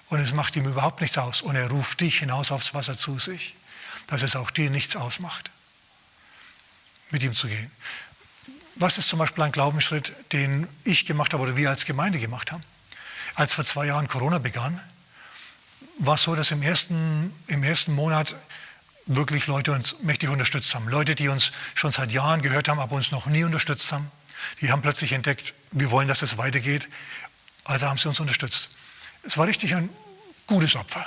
und 0.10 0.20
es 0.20 0.34
macht 0.34 0.56
ihm 0.56 0.66
überhaupt 0.66 1.02
nichts 1.02 1.18
aus. 1.18 1.42
Und 1.42 1.56
er 1.56 1.70
ruft 1.70 2.00
dich 2.02 2.20
hinaus 2.20 2.52
aufs 2.52 2.74
Wasser 2.74 2.96
zu 2.96 3.20
sich, 3.20 3.56
dass 4.08 4.22
es 4.22 4.36
auch 4.36 4.52
dir 4.52 4.70
nichts 4.70 4.96
ausmacht, 4.96 5.52
mit 7.10 7.24
ihm 7.24 7.34
zu 7.34 7.48
gehen. 7.48 7.72
Was 8.76 8.98
ist 8.98 9.10
zum 9.10 9.20
Beispiel 9.20 9.44
ein 9.44 9.52
Glaubensschritt, 9.52 10.14
den 10.32 10.68
ich 10.84 11.06
gemacht 11.06 11.34
habe 11.34 11.44
oder 11.44 11.58
wir 11.58 11.70
als 11.70 11.86
Gemeinde 11.86 12.20
gemacht 12.20 12.52
haben? 12.52 12.64
Als 13.36 13.56
vor 13.56 13.66
zwei 13.66 13.88
Jahren 13.88 14.08
Corona 14.08 14.38
begann, 14.38 14.80
war 16.00 16.18
so, 16.18 16.36
dass 16.36 16.52
im 16.52 16.62
ersten, 16.62 17.34
im 17.48 17.64
ersten 17.64 17.94
Monat 17.94 18.36
wirklich 19.06 19.48
Leute 19.48 19.72
uns 19.72 20.02
mächtig 20.02 20.30
unterstützt 20.30 20.74
haben. 20.76 20.88
Leute, 20.90 21.16
die 21.16 21.30
uns 21.30 21.52
schon 21.74 21.92
seit 21.92 22.12
Jahren 22.12 22.42
gehört 22.42 22.68
haben, 22.68 22.80
aber 22.80 22.96
uns 22.96 23.12
noch 23.12 23.26
nie 23.26 23.44
unterstützt 23.44 23.92
haben. 23.92 24.12
Die 24.62 24.72
haben 24.72 24.82
plötzlich 24.82 25.14
entdeckt, 25.14 25.54
wir 25.72 25.92
wollen, 25.92 26.08
dass 26.08 26.22
es 26.22 26.38
weitergeht. 26.38 26.90
Also 27.64 27.88
haben 27.88 27.98
sie 27.98 28.08
uns 28.08 28.20
unterstützt. 28.20 28.70
Es 29.24 29.38
war 29.38 29.48
richtig 29.48 29.76
ein 29.76 29.90
gutes 30.46 30.76
Opfer. 30.76 31.06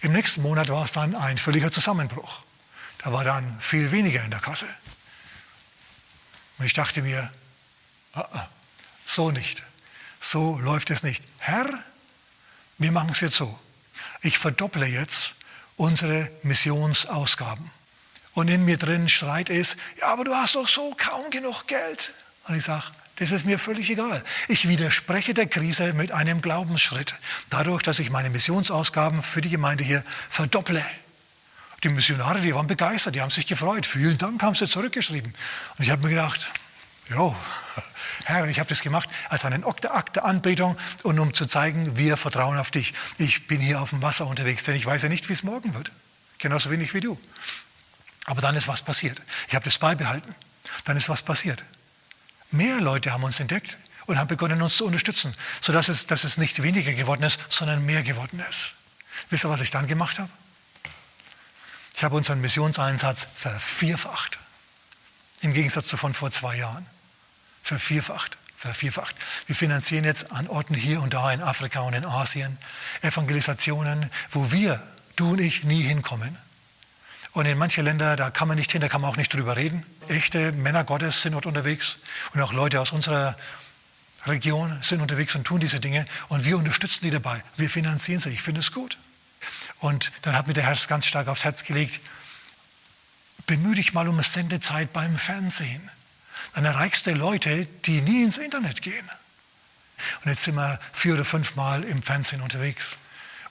Im 0.00 0.12
nächsten 0.12 0.42
Monat 0.42 0.68
war 0.68 0.84
es 0.84 0.92
dann 0.92 1.14
ein 1.14 1.38
völliger 1.38 1.70
Zusammenbruch. 1.70 2.42
Da 2.98 3.12
war 3.12 3.24
dann 3.24 3.60
viel 3.60 3.90
weniger 3.90 4.24
in 4.24 4.30
der 4.30 4.40
Kasse. 4.40 4.66
Und 6.58 6.66
ich 6.66 6.72
dachte 6.72 7.02
mir, 7.02 7.32
ah, 8.14 8.26
ah, 8.32 8.48
so 9.04 9.30
nicht. 9.30 9.62
So 10.20 10.58
läuft 10.58 10.90
es 10.90 11.02
nicht. 11.02 11.22
Herr, 11.38 11.68
wir 12.78 12.92
machen 12.92 13.10
es 13.10 13.20
jetzt 13.20 13.36
so 13.36 13.58
ich 14.22 14.38
verdopple 14.38 14.86
jetzt 14.86 15.34
unsere 15.76 16.30
Missionsausgaben. 16.42 17.70
Und 18.34 18.48
in 18.48 18.64
mir 18.64 18.76
drin 18.76 19.08
schreit 19.08 19.50
es, 19.50 19.76
ja, 20.00 20.08
aber 20.08 20.24
du 20.24 20.34
hast 20.34 20.54
doch 20.54 20.68
so 20.68 20.94
kaum 20.96 21.30
genug 21.30 21.66
Geld. 21.66 22.12
Und 22.46 22.56
ich 22.56 22.64
sage, 22.64 22.84
das 23.16 23.32
ist 23.32 23.46
mir 23.46 23.58
völlig 23.58 23.90
egal. 23.90 24.22
Ich 24.46 24.68
widerspreche 24.68 25.34
der 25.34 25.46
Krise 25.46 25.92
mit 25.92 26.12
einem 26.12 26.40
Glaubensschritt. 26.40 27.16
Dadurch, 27.50 27.82
dass 27.82 27.98
ich 27.98 28.10
meine 28.10 28.30
Missionsausgaben 28.30 29.22
für 29.22 29.40
die 29.40 29.50
Gemeinde 29.50 29.82
hier 29.82 30.04
verdopple. 30.30 30.84
Die 31.82 31.88
Missionare, 31.88 32.40
die 32.40 32.54
waren 32.54 32.68
begeistert, 32.68 33.16
die 33.16 33.20
haben 33.20 33.30
sich 33.30 33.46
gefreut. 33.46 33.86
Vielen 33.86 34.18
Dank, 34.18 34.42
haben 34.42 34.54
sie 34.54 34.68
zurückgeschrieben. 34.68 35.32
Und 35.76 35.84
ich 35.84 35.90
habe 35.90 36.02
mir 36.02 36.10
gedacht, 36.10 36.48
jo, 37.08 37.34
Herr, 38.24 38.46
ich 38.46 38.58
habe 38.58 38.68
das 38.68 38.82
gemacht 38.82 39.08
als 39.28 39.44
einen 39.44 39.64
Akt 39.64 40.16
der 40.16 40.24
Anbetung 40.24 40.76
und 41.02 41.18
um 41.18 41.34
zu 41.34 41.46
zeigen, 41.46 41.96
wir 41.96 42.16
vertrauen 42.16 42.58
auf 42.58 42.70
dich. 42.70 42.94
Ich 43.18 43.46
bin 43.46 43.60
hier 43.60 43.80
auf 43.80 43.90
dem 43.90 44.02
Wasser 44.02 44.26
unterwegs, 44.26 44.64
denn 44.64 44.76
ich 44.76 44.86
weiß 44.86 45.02
ja 45.02 45.08
nicht, 45.08 45.28
wie 45.28 45.32
es 45.32 45.42
morgen 45.42 45.74
wird. 45.74 45.90
Genauso 46.38 46.70
wenig 46.70 46.94
wie 46.94 47.00
du. 47.00 47.18
Aber 48.26 48.40
dann 48.40 48.56
ist 48.56 48.68
was 48.68 48.82
passiert. 48.82 49.20
Ich 49.48 49.54
habe 49.54 49.64
das 49.64 49.78
beibehalten. 49.78 50.34
Dann 50.84 50.96
ist 50.96 51.08
was 51.08 51.22
passiert. 51.22 51.64
Mehr 52.50 52.80
Leute 52.80 53.12
haben 53.12 53.24
uns 53.24 53.40
entdeckt 53.40 53.76
und 54.06 54.18
haben 54.18 54.28
begonnen, 54.28 54.60
uns 54.62 54.76
zu 54.76 54.86
unterstützen, 54.86 55.34
sodass 55.60 55.88
es, 55.88 56.06
dass 56.06 56.24
es 56.24 56.38
nicht 56.38 56.62
weniger 56.62 56.92
geworden 56.92 57.22
ist, 57.22 57.38
sondern 57.48 57.84
mehr 57.84 58.02
geworden 58.02 58.42
ist. 58.48 58.74
Wisst 59.30 59.44
ihr, 59.44 59.50
was 59.50 59.60
ich 59.60 59.70
dann 59.70 59.86
gemacht 59.86 60.18
habe? 60.18 60.30
Ich 61.96 62.04
habe 62.04 62.16
unseren 62.16 62.40
Missionseinsatz 62.40 63.26
vervierfacht. 63.34 64.38
Im 65.40 65.52
Gegensatz 65.52 65.86
zu 65.86 65.96
von 65.96 66.14
vor 66.14 66.30
zwei 66.30 66.56
Jahren 66.56 66.86
vervierfacht. 67.68 68.38
Vervierfacht. 68.56 69.14
Wir 69.46 69.54
finanzieren 69.54 70.04
jetzt 70.04 70.32
an 70.32 70.48
Orten 70.48 70.74
hier 70.74 71.00
und 71.00 71.14
da 71.14 71.30
in 71.30 71.42
Afrika 71.42 71.80
und 71.80 71.94
in 71.94 72.04
Asien 72.04 72.58
Evangelisationen, 73.02 74.10
wo 74.30 74.50
wir, 74.50 74.82
du 75.14 75.32
und 75.32 75.38
ich, 75.38 75.62
nie 75.62 75.82
hinkommen. 75.82 76.36
Und 77.32 77.46
in 77.46 77.56
manche 77.56 77.82
Länder, 77.82 78.16
da 78.16 78.30
kann 78.30 78.48
man 78.48 78.56
nicht 78.56 78.72
hin, 78.72 78.80
da 78.80 78.88
kann 78.88 79.02
man 79.02 79.10
auch 79.10 79.16
nicht 79.16 79.32
drüber 79.32 79.56
reden. 79.56 79.86
Echte 80.08 80.50
Männer 80.52 80.82
Gottes 80.82 81.22
sind 81.22 81.34
dort 81.34 81.46
unterwegs 81.46 81.98
und 82.32 82.40
auch 82.40 82.52
Leute 82.52 82.80
aus 82.80 82.90
unserer 82.90 83.36
Region 84.26 84.76
sind 84.82 85.02
unterwegs 85.02 85.36
und 85.36 85.44
tun 85.44 85.60
diese 85.60 85.78
Dinge 85.78 86.04
und 86.28 86.44
wir 86.44 86.58
unterstützen 86.58 87.04
die 87.04 87.10
dabei. 87.10 87.44
Wir 87.56 87.70
finanzieren 87.70 88.18
sie. 88.18 88.30
Ich 88.30 88.42
finde 88.42 88.62
es 88.62 88.72
gut. 88.72 88.98
Und 89.76 90.10
dann 90.22 90.36
hat 90.36 90.48
mir 90.48 90.54
der 90.54 90.64
Herr 90.64 90.74
ganz 90.88 91.06
stark 91.06 91.28
aufs 91.28 91.44
Herz 91.44 91.64
gelegt, 91.64 92.00
bemühe 93.46 93.76
dich 93.76 93.92
mal 93.92 94.08
um 94.08 94.20
Sendezeit 94.20 94.92
beim 94.92 95.16
Fernsehen 95.16 95.88
dann 96.54 96.64
erreichst 96.64 97.06
du 97.06 97.14
Leute, 97.14 97.66
die 97.84 98.00
nie 98.00 98.24
ins 98.24 98.38
Internet 98.38 98.82
gehen. 98.82 99.08
Und 100.24 100.30
jetzt 100.30 100.44
sind 100.44 100.54
wir 100.54 100.78
vier 100.92 101.14
oder 101.14 101.24
fünf 101.24 101.56
Mal 101.56 101.84
im 101.84 102.02
Fernsehen 102.02 102.40
unterwegs. 102.40 102.96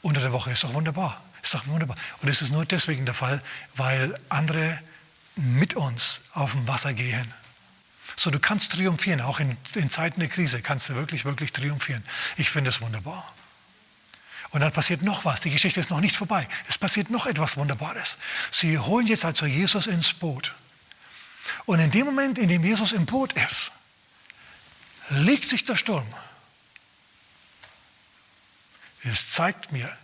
Unter 0.02 0.22
der 0.22 0.32
Woche 0.32 0.52
ist 0.52 0.64
doch 0.64 0.74
wunderbar. 0.74 1.22
Ist 1.44 1.54
doch 1.54 1.68
wunderbar. 1.68 1.98
Und 2.22 2.30
es 2.30 2.42
ist 2.42 2.52
nur 2.52 2.66
deswegen 2.66 3.06
der 3.06 3.14
Fall, 3.14 3.42
weil 3.76 4.18
andere 4.30 4.80
mit 5.36 5.76
uns 5.76 6.22
auf 6.34 6.54
dem 6.54 6.68
Wasser 6.68 6.94
gehen. 6.94 7.34
So, 8.16 8.32
du 8.32 8.40
kannst 8.40 8.72
triumphieren, 8.72 9.22
auch 9.22 9.40
in, 9.40 9.56
in 9.76 9.90
Zeiten 9.90 10.20
der 10.20 10.30
Krise 10.30 10.62
kannst 10.62 10.90
du 10.90 10.96
wirklich, 10.96 11.26
wirklich 11.26 11.52
triumphieren. 11.52 12.04
Ich 12.38 12.50
finde 12.50 12.70
es 12.70 12.82
wunderbar. 12.82 13.34
Und 14.50 14.62
dann 14.62 14.72
passiert 14.72 15.02
noch 15.02 15.26
was. 15.26 15.42
Die 15.42 15.52
Geschichte 15.52 15.80
ist 15.80 15.90
noch 15.90 16.00
nicht 16.00 16.16
vorbei. 16.16 16.48
Es 16.68 16.78
passiert 16.78 17.10
noch 17.10 17.28
etwas 17.28 17.58
Wunderbares. 17.58 18.18
Sie 18.50 18.80
holen 18.80 19.06
jetzt 19.06 19.26
also 19.26 19.46
Jesus 19.46 19.88
ins 19.88 20.14
Boot. 20.14 20.54
Und 21.66 21.80
in 21.80 21.92
dem 21.92 22.06
Moment, 22.06 22.38
in 22.38 22.48
dem 22.48 22.64
Jesus 22.64 22.92
im 22.92 23.06
Boot 23.06 23.34
ist, 23.34 23.72
legt 25.10 25.46
sich 25.46 25.64
der 25.64 25.76
Sturm. 25.76 26.08
Es 29.04 29.32
zeigt 29.32 29.72
mir, 29.72 29.96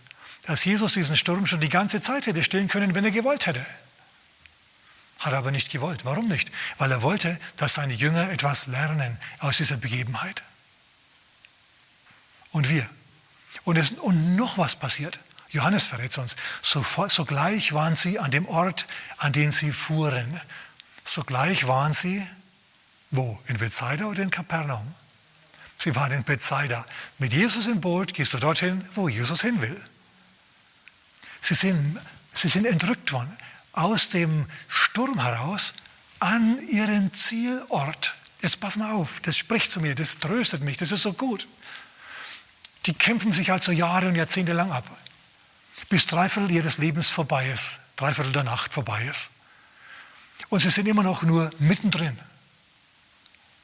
dass 0.42 0.64
Jesus 0.64 0.94
diesen 0.94 1.16
Sturm 1.16 1.46
schon 1.46 1.60
die 1.60 1.68
ganze 1.68 2.00
Zeit 2.00 2.26
hätte 2.26 2.42
stillen 2.42 2.68
können, 2.68 2.94
wenn 2.94 3.04
er 3.04 3.10
gewollt 3.10 3.46
hätte. 3.46 3.64
Hat 5.18 5.32
er 5.32 5.38
aber 5.38 5.50
nicht 5.50 5.70
gewollt. 5.70 6.04
Warum 6.04 6.28
nicht? 6.28 6.50
Weil 6.78 6.90
er 6.90 7.02
wollte, 7.02 7.38
dass 7.56 7.74
seine 7.74 7.94
Jünger 7.94 8.30
etwas 8.30 8.66
lernen 8.66 9.18
aus 9.38 9.56
dieser 9.56 9.76
Begebenheit. 9.76 10.42
Und 12.50 12.68
wir. 12.68 12.88
Und, 13.64 13.76
es, 13.76 13.92
und 13.92 14.36
noch 14.36 14.58
was 14.58 14.76
passiert. 14.76 15.18
Johannes 15.48 15.86
verrät 15.86 16.16
uns. 16.18 16.36
sogleich 16.62 17.72
waren 17.72 17.96
sie 17.96 18.18
an 18.18 18.30
dem 18.30 18.46
Ort, 18.46 18.86
an 19.18 19.32
den 19.32 19.50
sie 19.50 19.72
fuhren. 19.72 20.40
Sogleich 21.04 21.68
waren 21.68 21.92
sie, 21.92 22.26
wo? 23.10 23.38
In 23.46 23.58
Bethsaida 23.58 24.06
oder 24.06 24.22
in 24.22 24.30
Kapernaum? 24.30 24.94
Sie 25.78 25.94
waren 25.94 26.12
in 26.12 26.24
Bethsaida. 26.24 26.86
Mit 27.18 27.32
Jesus 27.32 27.66
im 27.66 27.80
Boot 27.80 28.14
gehst 28.14 28.32
du 28.32 28.38
dorthin, 28.38 28.84
wo 28.94 29.08
Jesus 29.08 29.42
hin 29.42 29.60
will. 29.60 29.80
Sie 31.42 31.54
sind, 31.54 32.00
sie 32.32 32.48
sind 32.48 32.64
entrückt 32.64 33.12
worden 33.12 33.36
aus 33.72 34.08
dem 34.08 34.46
Sturm 34.66 35.20
heraus 35.20 35.74
an 36.20 36.58
ihren 36.68 37.12
Zielort. 37.12 38.14
Jetzt 38.40 38.60
pass 38.60 38.76
mal 38.76 38.92
auf, 38.92 39.20
das 39.20 39.36
spricht 39.36 39.70
zu 39.70 39.80
mir, 39.80 39.94
das 39.94 40.18
tröstet 40.20 40.62
mich, 40.62 40.76
das 40.76 40.92
ist 40.92 41.02
so 41.02 41.12
gut. 41.12 41.46
Die 42.86 42.94
kämpfen 42.94 43.32
sich 43.32 43.50
also 43.52 43.72
Jahre 43.72 44.08
und 44.08 44.14
Jahrzehnte 44.14 44.52
lang 44.52 44.70
ab, 44.70 44.84
bis 45.88 46.06
Dreiviertel 46.06 46.50
ihres 46.50 46.78
Lebens 46.78 47.10
vorbei 47.10 47.48
ist, 47.50 47.80
Dreiviertel 47.96 48.32
der 48.32 48.44
Nacht 48.44 48.72
vorbei 48.72 49.04
ist. 49.04 49.30
Und 50.54 50.60
sie 50.60 50.70
sind 50.70 50.86
immer 50.86 51.02
noch 51.02 51.24
nur 51.24 51.50
mittendrin. 51.58 52.16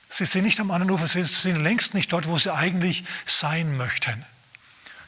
Sie 0.09 0.25
sind 0.25 0.43
nicht 0.43 0.59
am 0.59 0.73
anderen 0.73 0.91
Ufer, 0.91 1.07
sie 1.07 1.23
sind 1.23 1.63
längst 1.63 1.95
nicht 1.95 2.13
dort, 2.13 2.27
wo 2.27 2.37
sie 2.37 2.53
eigentlich 2.53 3.05
sein 3.27 3.77
möchten. 3.77 4.25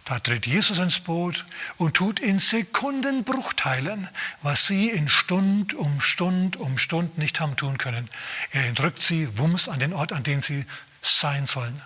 Da 0.05 0.21
tritt 0.21 0.47
Jesus 0.47 0.79
ins 0.79 1.01
Boot 1.01 1.45
und 1.79 1.95
tut 1.95 2.21
in 2.21 2.39
Sekundenbruchteilen, 2.39 4.09
was 4.43 4.69
sie 4.69 4.91
in 4.91 5.09
Stund 5.09 5.75
um 5.75 6.01
Stund 6.01 6.55
um 6.57 6.79
Stund 6.79 7.19
nicht 7.19 7.41
haben 7.41 7.57
tun 7.57 7.79
können. 7.79 8.09
Er 8.53 8.69
entrückt 8.69 9.01
sie 9.01 9.37
wumms 9.37 9.69
an 9.69 9.81
den 9.81 9.93
Ort, 9.93 10.13
an 10.13 10.23
den 10.23 10.41
sie 10.41 10.65
sein 11.01 11.47
sollen. 11.47 11.83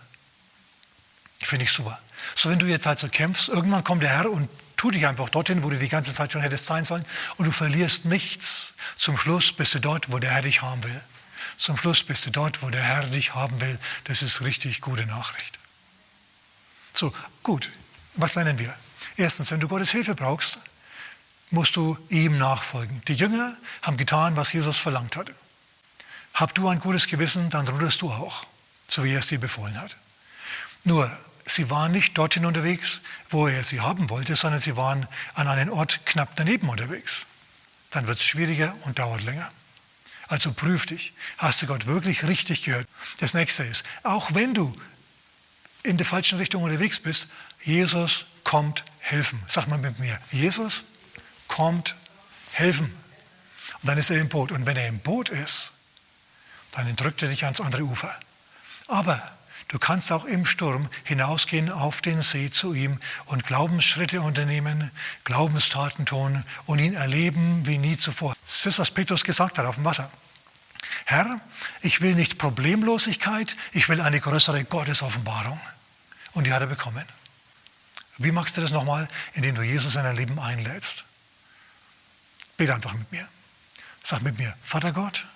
Finde 1.39 1.65
ich 1.65 1.73
super. 1.73 1.99
So, 2.35 2.51
wenn 2.51 2.59
du 2.59 2.67
jetzt 2.67 2.85
halt 2.85 2.99
so 2.99 3.09
kämpfst, 3.09 3.49
irgendwann 3.49 3.83
kommt 3.83 4.03
der 4.03 4.11
Herr 4.11 4.31
und 4.31 4.51
tut 4.77 4.95
dich 4.95 5.07
einfach 5.07 5.29
dorthin, 5.29 5.65
wo 5.65 5.71
du 5.71 5.79
die 5.79 5.89
ganze 5.89 6.13
Zeit 6.13 6.33
schon 6.33 6.43
hättest 6.43 6.67
sein 6.67 6.85
sollen 6.85 7.05
und 7.37 7.47
du 7.47 7.51
verlierst 7.51 8.05
nichts. 8.05 8.75
Zum 8.95 9.17
Schluss 9.17 9.53
bist 9.53 9.75
du 9.75 9.81
dort, 9.81 10.13
wo 10.13 10.19
der 10.19 10.31
Herr 10.33 10.43
dich 10.43 10.63
haben 10.63 10.83
will. 10.85 11.03
Zum 11.57 11.77
Schluss 11.77 12.05
bist 12.05 12.27
du 12.27 12.31
dort, 12.31 12.63
wo 12.63 12.71
der 12.71 12.83
Herr 12.83 13.05
dich 13.05 13.35
haben 13.35 13.61
will. 13.61 13.79
Das 14.05 14.23
ist 14.23 14.43
richtig 14.43 14.81
gute 14.81 15.07
Nachricht. 15.07 15.59
So, 16.93 17.13
gut. 17.43 17.71
Was 18.15 18.35
lernen 18.35 18.59
wir? 18.59 18.75
Erstens, 19.17 19.51
wenn 19.51 19.61
du 19.61 19.69
Gottes 19.69 19.91
Hilfe 19.91 20.15
brauchst, 20.15 20.59
musst 21.51 21.77
du 21.77 21.99
ihm 22.09 22.39
nachfolgen. 22.39 23.03
Die 23.09 23.15
Jünger 23.15 23.57
haben 23.83 23.97
getan, 23.97 24.37
was 24.37 24.53
Jesus 24.53 24.79
verlangt 24.79 25.17
hat. 25.17 25.31
Hab 26.35 26.55
du 26.55 26.69
ein 26.69 26.81
gutes 26.81 27.07
Gewissen, 27.07 27.49
dann 27.51 27.67
ruderst 27.69 28.03
du 28.03 28.11
auch, 28.11 28.47
so 28.89 29.05
wie 29.05 29.13
er 29.13 29.21
es 29.21 29.29
dir 29.29 29.39
befohlen 29.39 29.81
hat. 29.81 29.97
Nur, 30.85 31.11
sie 31.47 31.71
waren 31.71 31.93
nicht 31.93 32.19
dorthin 32.19 32.45
unterwegs, 32.45 33.01
wo 33.31 33.47
er 33.47 33.65
sie 33.65 33.81
haben 33.81 34.11
wollte, 34.11 34.37
sondern 34.37 34.61
sie 34.61 34.77
waren 34.77 35.09
an 35.35 35.49
einem 35.49 35.73
Ort 35.73 36.05
knapp 36.05 36.35
daneben 36.37 36.69
unterwegs. 36.69 37.27
Dann 37.91 38.07
wird 38.07 38.19
es 38.19 38.27
schwieriger 38.27 38.75
und 38.85 38.99
dauert 38.99 39.23
länger. 39.23 39.51
Also 40.29 40.53
prüf 40.53 40.87
dich. 40.87 41.13
Hast 41.39 41.63
du 41.63 41.67
Gott 41.67 41.87
wirklich 41.87 42.25
richtig 42.25 42.65
gehört? 42.65 42.89
Das 43.21 43.33
nächste 43.33 43.63
ist, 43.63 43.85
auch 44.03 44.35
wenn 44.35 44.55
du 44.55 44.75
in 45.85 45.97
der 45.97 46.07
falschen 46.07 46.39
Richtung 46.39 46.65
unterwegs 46.65 46.99
bist, 46.99 47.29
Jesus 47.63 48.27
kommt 48.43 48.85
helfen. 48.99 49.41
Sag 49.47 49.69
mal 49.69 49.79
mit 49.79 50.01
mir, 50.01 50.19
Jesus 50.33 50.85
kommt 51.47 51.95
helfen. 52.53 52.93
Und 53.83 53.89
dann 53.89 53.99
ist 53.99 54.11
er 54.11 54.21
im 54.21 54.29
Boot. 54.29 54.51
Und 54.51 54.67
wenn 54.67 54.77
er 54.77 54.89
im 54.89 54.99
Boot 54.99 55.29
ist, 55.29 55.73
dann 56.73 56.89
entrückt 56.89 57.23
er 57.23 57.29
dich 57.29 57.45
ans 57.45 57.61
andere 57.61 57.85
Ufer. 57.85 58.13
Aber 58.89 59.37
du 59.69 59.79
kannst 59.79 60.13
auch 60.13 60.25
im 60.25 60.47
Sturm 60.47 60.89
hinausgehen 61.05 61.71
auf 61.71 62.03
den 62.03 62.23
See 62.23 62.51
zu 62.51 62.75
ihm 62.75 63.01
und 63.27 63.47
Glaubensschritte 63.47 64.21
unternehmen, 64.21 64.91
Glaubenstaten 65.25 66.07
tun 66.07 66.45
und 66.67 66.79
ihn 66.79 66.95
erleben 66.95 67.67
wie 67.67 67.79
nie 67.79 67.97
zuvor. 67.97 68.35
Das 68.47 68.67
ist 68.67 68.79
was 68.79 68.91
Petrus 68.91 69.25
gesagt 69.25 69.59
hat 69.59 69.67
auf 69.67 69.77
dem 69.77 69.85
Wasser. 69.85 70.11
Herr, 71.05 71.41
ich 71.83 72.01
will 72.01 72.15
nicht 72.15 72.39
Problemlosigkeit, 72.39 73.57
ich 73.73 73.89
will 73.89 74.01
eine 74.01 74.21
größere 74.21 74.65
Gottesoffenbarung. 74.65 75.61
Und 76.33 76.47
die 76.47 76.53
hat 76.53 76.61
er 76.61 76.67
bekommen. 76.67 77.05
Wie 78.19 78.33
machst 78.33 78.57
du 78.57 78.61
das 78.61 78.71
nochmal? 78.71 79.09
Indem 79.35 79.55
du 79.55 79.63
Jesus 79.63 79.95
in 79.95 80.03
dein 80.03 80.17
Leben 80.17 80.39
einlädst. 80.39 81.05
Bete 82.57 82.75
einfach 82.75 82.95
mit 82.95 83.11
mir. 83.13 83.29
Sag 84.03 84.23
mit 84.23 84.39
mir, 84.39 84.55
Vater 84.63 84.93
Gott, 84.93 85.27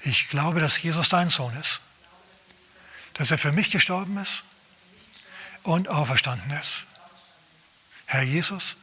ich 0.00 0.28
glaube, 0.28 0.60
dass 0.60 0.82
Jesus 0.82 1.08
dein 1.08 1.28
Sohn 1.28 1.54
ist. 1.56 1.80
Dass 3.18 3.30
er 3.30 3.38
für 3.38 3.52
mich 3.52 3.70
gestorben 3.70 4.16
ist 4.18 4.44
und 5.62 5.88
auferstanden 5.88 6.50
ist. 6.52 6.86
Herr 8.06 8.22
Jesus, 8.22 8.76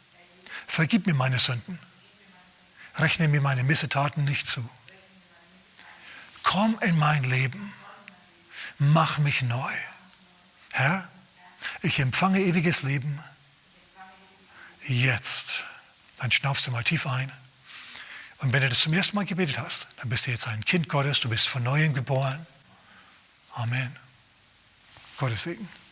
vergib 0.68 1.08
mir 1.08 1.14
meine 1.14 1.40
Sünden. 1.40 1.80
Rechne 2.96 3.28
mir 3.28 3.42
meine 3.42 3.64
Missetaten 3.64 4.24
nicht 4.26 4.48
zu. 4.48 4.68
Komm 6.44 6.78
in 6.82 6.98
mein 6.98 7.24
Leben. 7.24 7.74
Mach 8.78 9.18
mich 9.20 9.42
neu. 9.44 9.74
Herr, 10.72 11.10
ich 11.82 12.00
empfange 12.00 12.40
ewiges 12.40 12.84
Leben. 12.84 13.20
Jetzt. 14.82 15.66
Dann 16.18 16.32
schnaufst 16.32 16.68
du 16.68 16.72
mal 16.72 16.84
tief 16.84 17.08
ein. 17.08 17.32
Und 18.40 18.52
wenn 18.52 18.62
du 18.62 18.70
das 18.70 18.82
zum 18.82 18.94
ersten 18.94 19.16
Mal 19.16 19.26
gebetet 19.26 19.58
hast, 19.58 19.88
dann 19.98 20.10
bist 20.10 20.28
du 20.28 20.32
jetzt 20.32 20.48
ein 20.48 20.64
Kind 20.66 20.90
Gottes, 20.90 21.22
du 21.22 21.30
bist 21.30 21.48
von 21.48 21.64
neuem 21.64 21.94
geboren. 21.94 22.46
Amen. 23.54 23.96
Gottes 25.24 25.44
Segen. 25.44 25.83